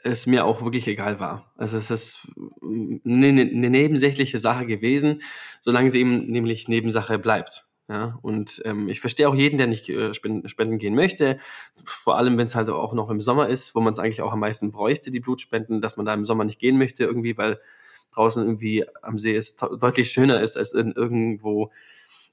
es 0.03 0.27
mir 0.27 0.45
auch 0.45 0.63
wirklich 0.63 0.87
egal 0.89 1.21
war. 1.21 1.53
Also 1.57 1.77
es 1.77 1.91
ist 1.91 2.29
eine, 2.63 3.33
nebensächliche 3.33 4.39
Sache 4.39 4.67
gewesen, 4.67 5.23
solange 5.61 5.91
sie 5.91 6.01
eben 6.01 6.27
nämlich 6.31 6.69
Nebensache 6.69 7.19
bleibt. 7.19 7.67
Ja, 7.89 8.19
und 8.23 8.63
ähm, 8.65 8.89
ich 8.89 9.01
verstehe 9.01 9.29
auch 9.29 9.35
jeden, 9.35 9.59
der 9.59 9.67
nicht 9.67 9.89
äh, 9.89 10.15
spenden, 10.15 10.49
spenden 10.49 10.79
gehen 10.79 10.95
möchte. 10.95 11.39
Vor 11.85 12.17
allem, 12.17 12.39
wenn 12.39 12.47
es 12.47 12.55
halt 12.55 12.71
auch 12.71 12.93
noch 12.93 13.11
im 13.11 13.21
Sommer 13.21 13.49
ist, 13.49 13.75
wo 13.75 13.81
man 13.81 13.93
es 13.93 13.99
eigentlich 13.99 14.23
auch 14.23 14.33
am 14.33 14.39
meisten 14.39 14.71
bräuchte, 14.71 15.11
die 15.11 15.19
Blutspenden, 15.19 15.81
dass 15.81 15.97
man 15.97 16.07
da 16.07 16.15
im 16.15 16.25
Sommer 16.25 16.45
nicht 16.45 16.61
gehen 16.61 16.79
möchte 16.79 17.03
irgendwie, 17.03 17.37
weil 17.37 17.59
draußen 18.13 18.45
irgendwie 18.45 18.85
am 19.03 19.19
See 19.19 19.35
es 19.35 19.57
deutlich 19.57 20.13
schöner 20.13 20.41
ist, 20.41 20.57
als 20.57 20.73
in 20.73 20.93
irgendwo, 20.93 21.73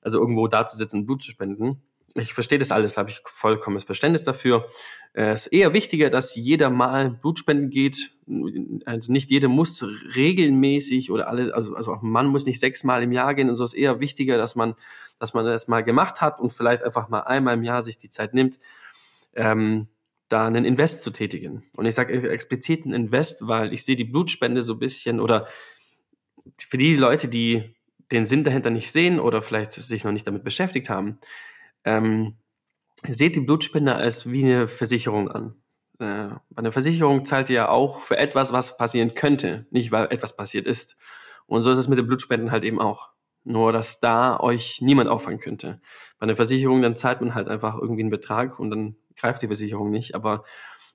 also 0.03 0.19
irgendwo 0.19 0.47
da 0.47 0.67
zu 0.67 0.77
sitzen 0.77 0.99
und 0.99 1.06
Blut 1.08 1.23
zu 1.23 1.32
spenden 1.32 1.82
ich 2.15 2.34
verstehe 2.34 2.60
das 2.60 2.72
alles, 2.72 2.98
habe 2.98 3.10
ich 3.10 3.22
vollkommenes 3.26 3.84
Verständnis 3.84 4.24
dafür. 4.24 4.70
Es 5.13 5.48
ist 5.48 5.54
eher 5.54 5.74
wichtiger, 5.74 6.10
dass 6.10 6.36
jeder 6.36 6.70
mal 6.70 7.10
Blutspenden 7.10 7.70
geht. 7.70 8.12
Also 8.86 9.12
nicht 9.12 9.30
jeder 9.30 9.48
muss 9.48 9.84
regelmäßig 10.15 11.12
oder 11.12 11.28
alle, 11.28 11.54
also, 11.54 11.76
also 11.76 11.93
auch 11.93 12.04
ein 12.04 12.10
Mann 12.10 12.28
muss 12.28 12.46
nicht 12.46 12.60
sechsmal 12.60 13.04
im 13.04 13.12
Jahr 13.12 13.34
gehen 13.34 13.50
und 13.50 13.56
so 13.56 13.63
ist 13.63 13.74
eher 13.74 14.00
wichtiger, 14.00 14.38
dass 14.38 14.56
man, 14.56 14.76
dass 15.20 15.34
man 15.34 15.46
das 15.46 15.67
mal 15.67 15.84
gemacht 15.84 16.22
hat 16.22 16.39
und 16.39 16.52
vielleicht 16.52 16.84
einfach 16.84 17.10
mal 17.10 17.22
einmal 17.22 17.56
im 17.56 17.63
Jahr 17.63 17.82
sich 17.82 17.98
die 17.98 18.10
Zeit 18.10 18.34
nimmt, 18.34 18.60
ähm, 19.36 19.88
da 20.30 20.46
einen 20.46 20.65
Invest 20.65 21.04
zu 21.04 21.12
tätigen. 21.12 21.63
Und 21.76 21.86
ich 21.86 21.96
sage 21.96 22.30
explizit 22.30 22.86
einen 22.86 22.93
Invest, 22.93 23.48
weil 23.48 23.74
ich 23.74 23.86
sehe 23.86 23.96
die 23.96 24.04
Blutspende 24.04 24.62
so 24.62 24.74
ein 24.74 24.80
bisschen 24.80 25.20
oder 25.20 25.48
für 26.58 26.78
die 26.78 26.96
Leute, 26.96 27.28
die 27.28 27.76
den 28.12 28.26
Sinn 28.26 28.43
dahinter 28.43 28.70
nicht 28.70 28.91
sehen 28.91 29.20
oder 29.20 29.41
vielleicht 29.41 29.74
sich 29.74 30.04
noch 30.04 30.12
nicht 30.12 30.28
damit 30.28 30.43
beschäftigt 30.43 30.89
haben, 30.89 31.20
ähm, 31.88 32.36
seht 33.04 33.36
die 33.36 33.41
Blutspende 33.41 33.95
als 33.95 34.30
wie 34.30 34.43
eine 34.43 34.67
Versicherung 34.67 35.32
an. 35.32 35.56
Äh, 36.00 36.30
bei 36.50 36.58
einer 36.58 36.71
Versicherung 36.71 37.26
zahlt 37.26 37.50
ihr 37.50 37.56
ja 37.56 37.69
auch 37.69 38.02
für 38.02 38.17
etwas, 38.17 38.52
was 38.52 38.78
passieren 38.78 39.15
könnte, 39.15 39.65
nicht 39.71 39.91
weil 39.91 40.08
etwas 40.12 40.36
passiert 40.36 40.67
ist. 40.67 40.97
Und 41.45 41.62
so 41.62 41.71
ist 41.71 41.80
es 41.80 41.88
mit 41.88 41.97
den 41.97 42.08
Blutspenden 42.08 42.52
halt 42.52 42.65
eben 42.65 42.80
auch. 42.80 43.10
Nur, 43.43 43.71
dass 43.71 44.02
da 44.02 44.38
euch 44.41 44.82
niemand 44.82 45.10
auffangen 45.10 45.39
könnte. 45.39 45.80
Bei 46.19 46.26
einer 46.26 46.36
Versicherung, 46.36 46.82
dann 46.82 46.97
zahlt 46.97 47.21
man 47.21 47.34
halt 47.34 47.47
einfach 47.47 47.80
irgendwie 47.80 48.02
einen 48.02 48.10
Betrag 48.10 48.60
und 48.60 48.69
dann 48.69 48.97
greift 49.15 49.41
die 49.41 49.47
Versicherung 49.47 49.89
nicht. 49.89 50.13
Aber 50.15 50.43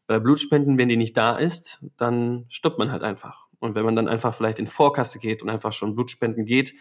bei 0.06 0.20
Blutspenden, 0.20 0.76
wenn 0.76 0.90
die 0.90 0.98
nicht 0.98 1.16
da 1.16 1.36
ist, 1.36 1.82
dann 1.96 2.44
stirbt 2.50 2.78
man 2.78 2.92
halt 2.92 3.02
einfach. 3.02 3.46
Und 3.60 3.74
wenn 3.74 3.86
man 3.86 3.96
dann 3.96 4.08
einfach 4.08 4.34
vielleicht 4.34 4.58
in 4.58 4.66
Vorkasse 4.66 5.18
geht 5.18 5.42
und 5.42 5.48
einfach 5.48 5.72
schon 5.72 5.94
Blutspenden 5.94 6.44
geht, 6.44 6.74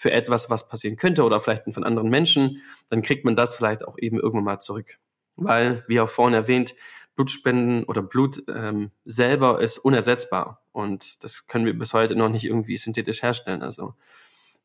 für 0.00 0.12
etwas, 0.12 0.48
was 0.48 0.66
passieren 0.66 0.96
könnte 0.96 1.24
oder 1.24 1.40
vielleicht 1.40 1.64
von 1.74 1.84
anderen 1.84 2.08
Menschen, 2.08 2.62
dann 2.88 3.02
kriegt 3.02 3.26
man 3.26 3.36
das 3.36 3.54
vielleicht 3.54 3.86
auch 3.86 3.98
eben 3.98 4.18
irgendwann 4.18 4.44
mal 4.44 4.58
zurück. 4.58 4.98
Weil, 5.36 5.84
wie 5.88 6.00
auch 6.00 6.08
vorhin 6.08 6.32
erwähnt, 6.32 6.74
Blutspenden 7.16 7.84
oder 7.84 8.00
Blut 8.00 8.42
ähm, 8.48 8.92
selber 9.04 9.60
ist 9.60 9.76
unersetzbar 9.76 10.64
und 10.72 11.22
das 11.22 11.48
können 11.48 11.66
wir 11.66 11.78
bis 11.78 11.92
heute 11.92 12.16
noch 12.16 12.30
nicht 12.30 12.46
irgendwie 12.46 12.78
synthetisch 12.78 13.22
herstellen. 13.22 13.60
Also 13.60 13.92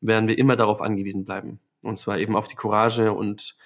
werden 0.00 0.26
wir 0.26 0.38
immer 0.38 0.56
darauf 0.56 0.80
angewiesen 0.80 1.26
bleiben. 1.26 1.60
Und 1.82 1.98
zwar 1.98 2.16
eben 2.16 2.34
auf 2.34 2.48
die 2.48 2.56
Courage 2.56 3.12
und 3.12 3.56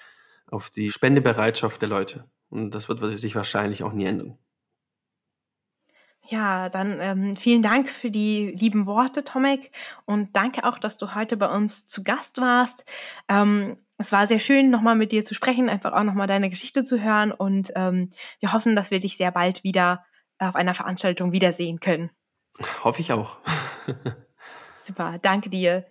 auf 0.48 0.70
die 0.70 0.90
Spendebereitschaft 0.90 1.80
der 1.82 1.88
Leute. 1.88 2.24
Und 2.48 2.74
das 2.74 2.88
wird 2.88 2.98
sich 3.16 3.36
wahrscheinlich 3.36 3.84
auch 3.84 3.92
nie 3.92 4.06
ändern. 4.06 4.38
Ja, 6.30 6.68
dann 6.68 7.00
ähm, 7.00 7.36
vielen 7.36 7.60
Dank 7.60 7.88
für 7.88 8.10
die 8.10 8.52
lieben 8.52 8.86
Worte, 8.86 9.24
Tomek. 9.24 9.72
Und 10.04 10.36
danke 10.36 10.62
auch, 10.62 10.78
dass 10.78 10.96
du 10.96 11.16
heute 11.16 11.36
bei 11.36 11.48
uns 11.48 11.88
zu 11.88 12.04
Gast 12.04 12.40
warst. 12.40 12.84
Ähm, 13.28 13.76
es 13.98 14.12
war 14.12 14.28
sehr 14.28 14.38
schön, 14.38 14.70
nochmal 14.70 14.94
mit 14.94 15.10
dir 15.10 15.24
zu 15.24 15.34
sprechen, 15.34 15.68
einfach 15.68 15.92
auch 15.92 16.04
nochmal 16.04 16.28
deine 16.28 16.48
Geschichte 16.48 16.84
zu 16.84 17.02
hören. 17.02 17.32
Und 17.32 17.72
ähm, 17.74 18.10
wir 18.38 18.52
hoffen, 18.52 18.76
dass 18.76 18.92
wir 18.92 19.00
dich 19.00 19.16
sehr 19.16 19.32
bald 19.32 19.64
wieder 19.64 20.04
auf 20.38 20.54
einer 20.54 20.72
Veranstaltung 20.72 21.32
wiedersehen 21.32 21.80
können. 21.80 22.10
Hoffe 22.84 23.00
ich 23.00 23.12
auch. 23.12 23.38
Super, 24.84 25.18
danke 25.20 25.50
dir. 25.50 25.84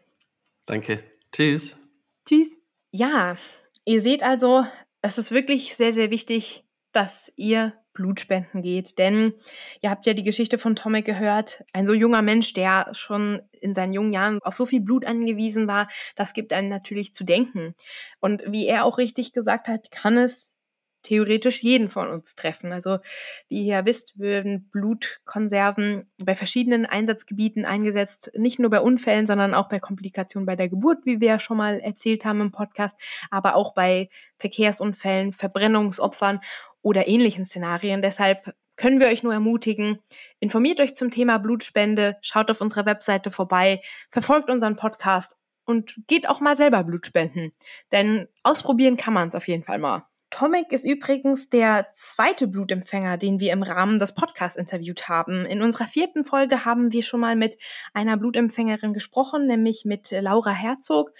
Danke. 0.65 1.03
Tschüss. 1.33 1.77
Tschüss. 2.25 2.47
Ja, 2.91 3.35
ihr 3.83 4.01
seht 4.01 4.23
also, 4.23 4.65
es 5.01 5.17
ist 5.17 5.31
wirklich 5.31 5.75
sehr, 5.75 5.91
sehr 5.91 6.11
wichtig, 6.11 6.63
dass 6.93 7.31
ihr 7.35 7.73
Blutspenden 7.99 8.61
geht. 8.61 8.97
Denn 8.97 9.33
ihr 9.81 9.89
habt 9.89 10.05
ja 10.05 10.13
die 10.13 10.23
Geschichte 10.23 10.57
von 10.57 10.77
Tomek 10.77 11.05
gehört. 11.05 11.63
Ein 11.73 11.85
so 11.85 11.93
junger 11.93 12.21
Mensch, 12.21 12.53
der 12.53 12.87
schon 12.93 13.41
in 13.59 13.75
seinen 13.75 13.91
jungen 13.91 14.13
Jahren 14.13 14.39
auf 14.41 14.55
so 14.55 14.65
viel 14.65 14.79
Blut 14.79 15.05
angewiesen 15.05 15.67
war, 15.67 15.89
das 16.15 16.33
gibt 16.33 16.53
einem 16.53 16.69
natürlich 16.69 17.13
zu 17.13 17.25
denken. 17.25 17.75
Und 18.21 18.43
wie 18.47 18.67
er 18.67 18.85
auch 18.85 18.97
richtig 18.97 19.33
gesagt 19.33 19.67
hat, 19.67 19.91
kann 19.91 20.17
es 20.17 20.55
theoretisch 21.03 21.63
jeden 21.63 21.89
von 21.89 22.09
uns 22.09 22.35
treffen. 22.35 22.71
Also 22.71 22.99
wie 23.47 23.61
ihr 23.61 23.75
ja 23.75 23.85
wisst, 23.85 24.17
werden 24.19 24.69
Blutkonserven 24.71 26.09
bei 26.17 26.35
verschiedenen 26.35 26.85
Einsatzgebieten 26.85 27.65
eingesetzt, 27.65 28.31
nicht 28.35 28.59
nur 28.59 28.69
bei 28.69 28.81
Unfällen, 28.81 29.25
sondern 29.25 29.53
auch 29.53 29.69
bei 29.69 29.79
Komplikationen 29.79 30.45
bei 30.45 30.55
der 30.55 30.69
Geburt, 30.69 31.05
wie 31.05 31.21
wir 31.21 31.27
ja 31.29 31.39
schon 31.39 31.57
mal 31.57 31.79
erzählt 31.79 32.25
haben 32.25 32.41
im 32.41 32.51
Podcast, 32.51 32.95
aber 33.29 33.55
auch 33.55 33.73
bei 33.73 34.09
Verkehrsunfällen, 34.37 35.31
Verbrennungsopfern 35.31 36.41
oder 36.81 37.07
ähnlichen 37.07 37.45
Szenarien. 37.45 38.01
Deshalb 38.01 38.53
können 38.77 38.99
wir 38.99 39.07
euch 39.07 39.23
nur 39.23 39.33
ermutigen, 39.33 39.99
informiert 40.39 40.79
euch 40.79 40.95
zum 40.95 41.11
Thema 41.11 41.37
Blutspende, 41.37 42.17
schaut 42.21 42.49
auf 42.49 42.61
unserer 42.61 42.85
Webseite 42.85 43.29
vorbei, 43.29 43.81
verfolgt 44.09 44.49
unseren 44.49 44.77
Podcast 44.77 45.35
und 45.65 45.95
geht 46.07 46.27
auch 46.27 46.39
mal 46.39 46.57
selber 46.57 46.83
Blut 46.83 47.05
spenden. 47.05 47.51
Denn 47.91 48.27
ausprobieren 48.41 48.97
kann 48.97 49.13
man 49.13 49.27
es 49.27 49.35
auf 49.35 49.47
jeden 49.47 49.63
Fall 49.63 49.79
mal. 49.79 50.05
Tomek 50.31 50.71
ist 50.71 50.85
übrigens 50.85 51.49
der 51.49 51.87
zweite 51.95 52.47
Blutempfänger, 52.47 53.17
den 53.17 53.39
wir 53.39 53.51
im 53.51 53.63
Rahmen 53.63 53.97
des 53.97 54.13
Podcasts 54.13 54.57
interviewt 54.57 55.09
haben. 55.09 55.45
In 55.45 55.61
unserer 55.61 55.87
vierten 55.87 56.23
Folge 56.23 56.65
haben 56.65 56.93
wir 56.93 57.03
schon 57.03 57.19
mal 57.19 57.35
mit 57.35 57.57
einer 57.93 58.15
Blutempfängerin 58.15 58.93
gesprochen, 58.93 59.47
nämlich 59.47 59.85
mit 59.85 60.11
Laura 60.11 60.51
Herzog, 60.51 61.11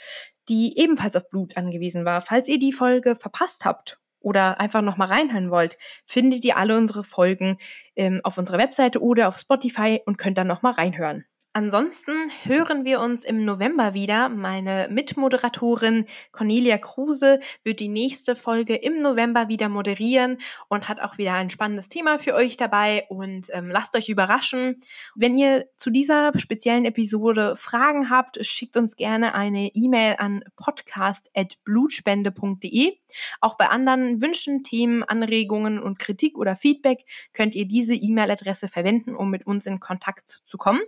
die 0.48 0.78
ebenfalls 0.78 1.15
auf 1.15 1.30
Blut 1.30 1.58
angewiesen 1.58 2.06
war. 2.06 2.22
Falls 2.22 2.48
ihr 2.48 2.60
die 2.60 2.72
Folge 2.72 3.15
verpasst 3.15 3.65
habt 3.65 4.00
oder 4.20 4.60
einfach 4.60 4.82
nochmal 4.82 5.08
reinhören 5.08 5.52
wollt, 5.52 5.78
findet 6.06 6.44
ihr 6.46 6.58
alle 6.58 6.78
unsere 6.78 7.04
Folgen 7.04 7.58
ähm, 7.96 8.22
auf 8.24 8.38
unserer 8.38 8.58
Webseite 8.58 9.02
oder 9.02 9.28
auf 9.28 9.38
Spotify 9.38 10.02
und 10.06 10.18
könnt 10.18 10.38
dann 10.38 10.48
nochmal 10.48 10.74
reinhören. 10.74 11.26
Ansonsten 11.52 12.30
hören 12.44 12.86
wir 12.86 13.00
uns 13.00 13.24
im 13.24 13.44
November 13.44 13.96
wieder. 13.96 14.30
Meine 14.30 14.88
Mitmoderatorin 14.92 16.06
Cornelia 16.32 16.78
Kruse 16.78 17.40
wird 17.64 17.80
die 17.80 17.88
nächste 17.88 18.36
Folge 18.36 18.76
im 18.76 19.02
November 19.02 19.48
wieder 19.48 19.68
moderieren 19.68 20.38
und 20.68 20.88
hat 20.88 21.02
auch 21.02 21.18
wieder 21.18 21.34
ein 21.34 21.50
spannendes 21.50 21.90
Thema 21.90 22.20
für 22.20 22.36
euch 22.36 22.56
dabei 22.56 23.08
und 23.10 23.48
ähm, 23.52 23.72
lasst 23.72 23.96
euch 23.96 24.10
überraschen. 24.10 24.80
Wenn 25.16 25.40
ihr 25.40 25.66
zu 25.76 25.90
dieser 25.90 26.34
speziellen 26.38 26.86
Episode 26.86 27.56
Fragen 27.56 28.12
habt, 28.12 28.46
schickt 28.46 28.78
uns 28.78 28.96
gerne 28.96 29.34
eine 29.34 29.72
E-Mail 29.74 30.18
an 30.20 30.44
podcast.blutspende.de. 30.56 32.96
Auch 33.42 33.58
bei 33.58 33.70
anderen 33.70 34.22
Wünschen, 34.22 34.62
Themen, 34.62 35.02
Anregungen 35.02 35.82
und 35.82 35.98
Kritik 35.98 36.38
oder 36.38 36.56
Feedback 36.56 37.06
könnt 37.34 37.56
ihr 37.56 37.68
diese 37.68 37.96
E-Mail-Adresse 37.96 38.68
verwenden, 38.68 39.16
um 39.16 39.32
mit 39.32 39.48
uns 39.48 39.66
in 39.66 39.80
Kontakt 39.80 40.44
zu 40.46 40.60
kommen. 40.60 40.82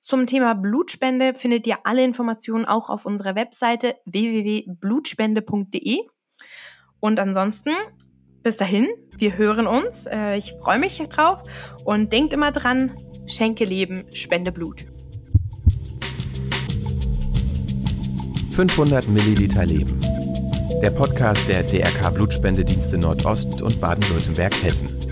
Zum 0.00 0.26
Thema 0.26 0.54
Blutspende 0.54 1.34
findet 1.34 1.66
ihr 1.66 1.78
alle 1.84 2.04
Informationen 2.04 2.64
auch 2.64 2.88
auf 2.90 3.04
unserer 3.06 3.34
Webseite 3.34 3.96
www.blutspende.de. 4.06 5.98
Und 7.00 7.20
ansonsten, 7.20 7.70
bis 8.42 8.56
dahin, 8.56 8.88
wir 9.16 9.36
hören 9.36 9.66
uns. 9.66 10.06
Äh, 10.06 10.36
ich 10.36 10.54
freue 10.60 10.78
mich 10.78 10.98
drauf 11.08 11.42
und 11.84 12.12
denkt 12.12 12.32
immer 12.32 12.52
dran, 12.52 12.92
schenke 13.26 13.64
Leben, 13.64 14.04
spende 14.14 14.52
Blut. 14.52 14.86
500 18.52 19.08
Milliliter 19.08 19.64
Leben. 19.66 20.00
Der 20.82 20.90
Podcast 20.90 21.48
der 21.48 21.62
DRK 21.62 22.10
Blutspendedienste 22.10 22.98
Nordost 22.98 23.62
und 23.62 23.80
Baden-Württemberg 23.80 24.62
Hessen. 24.62 25.07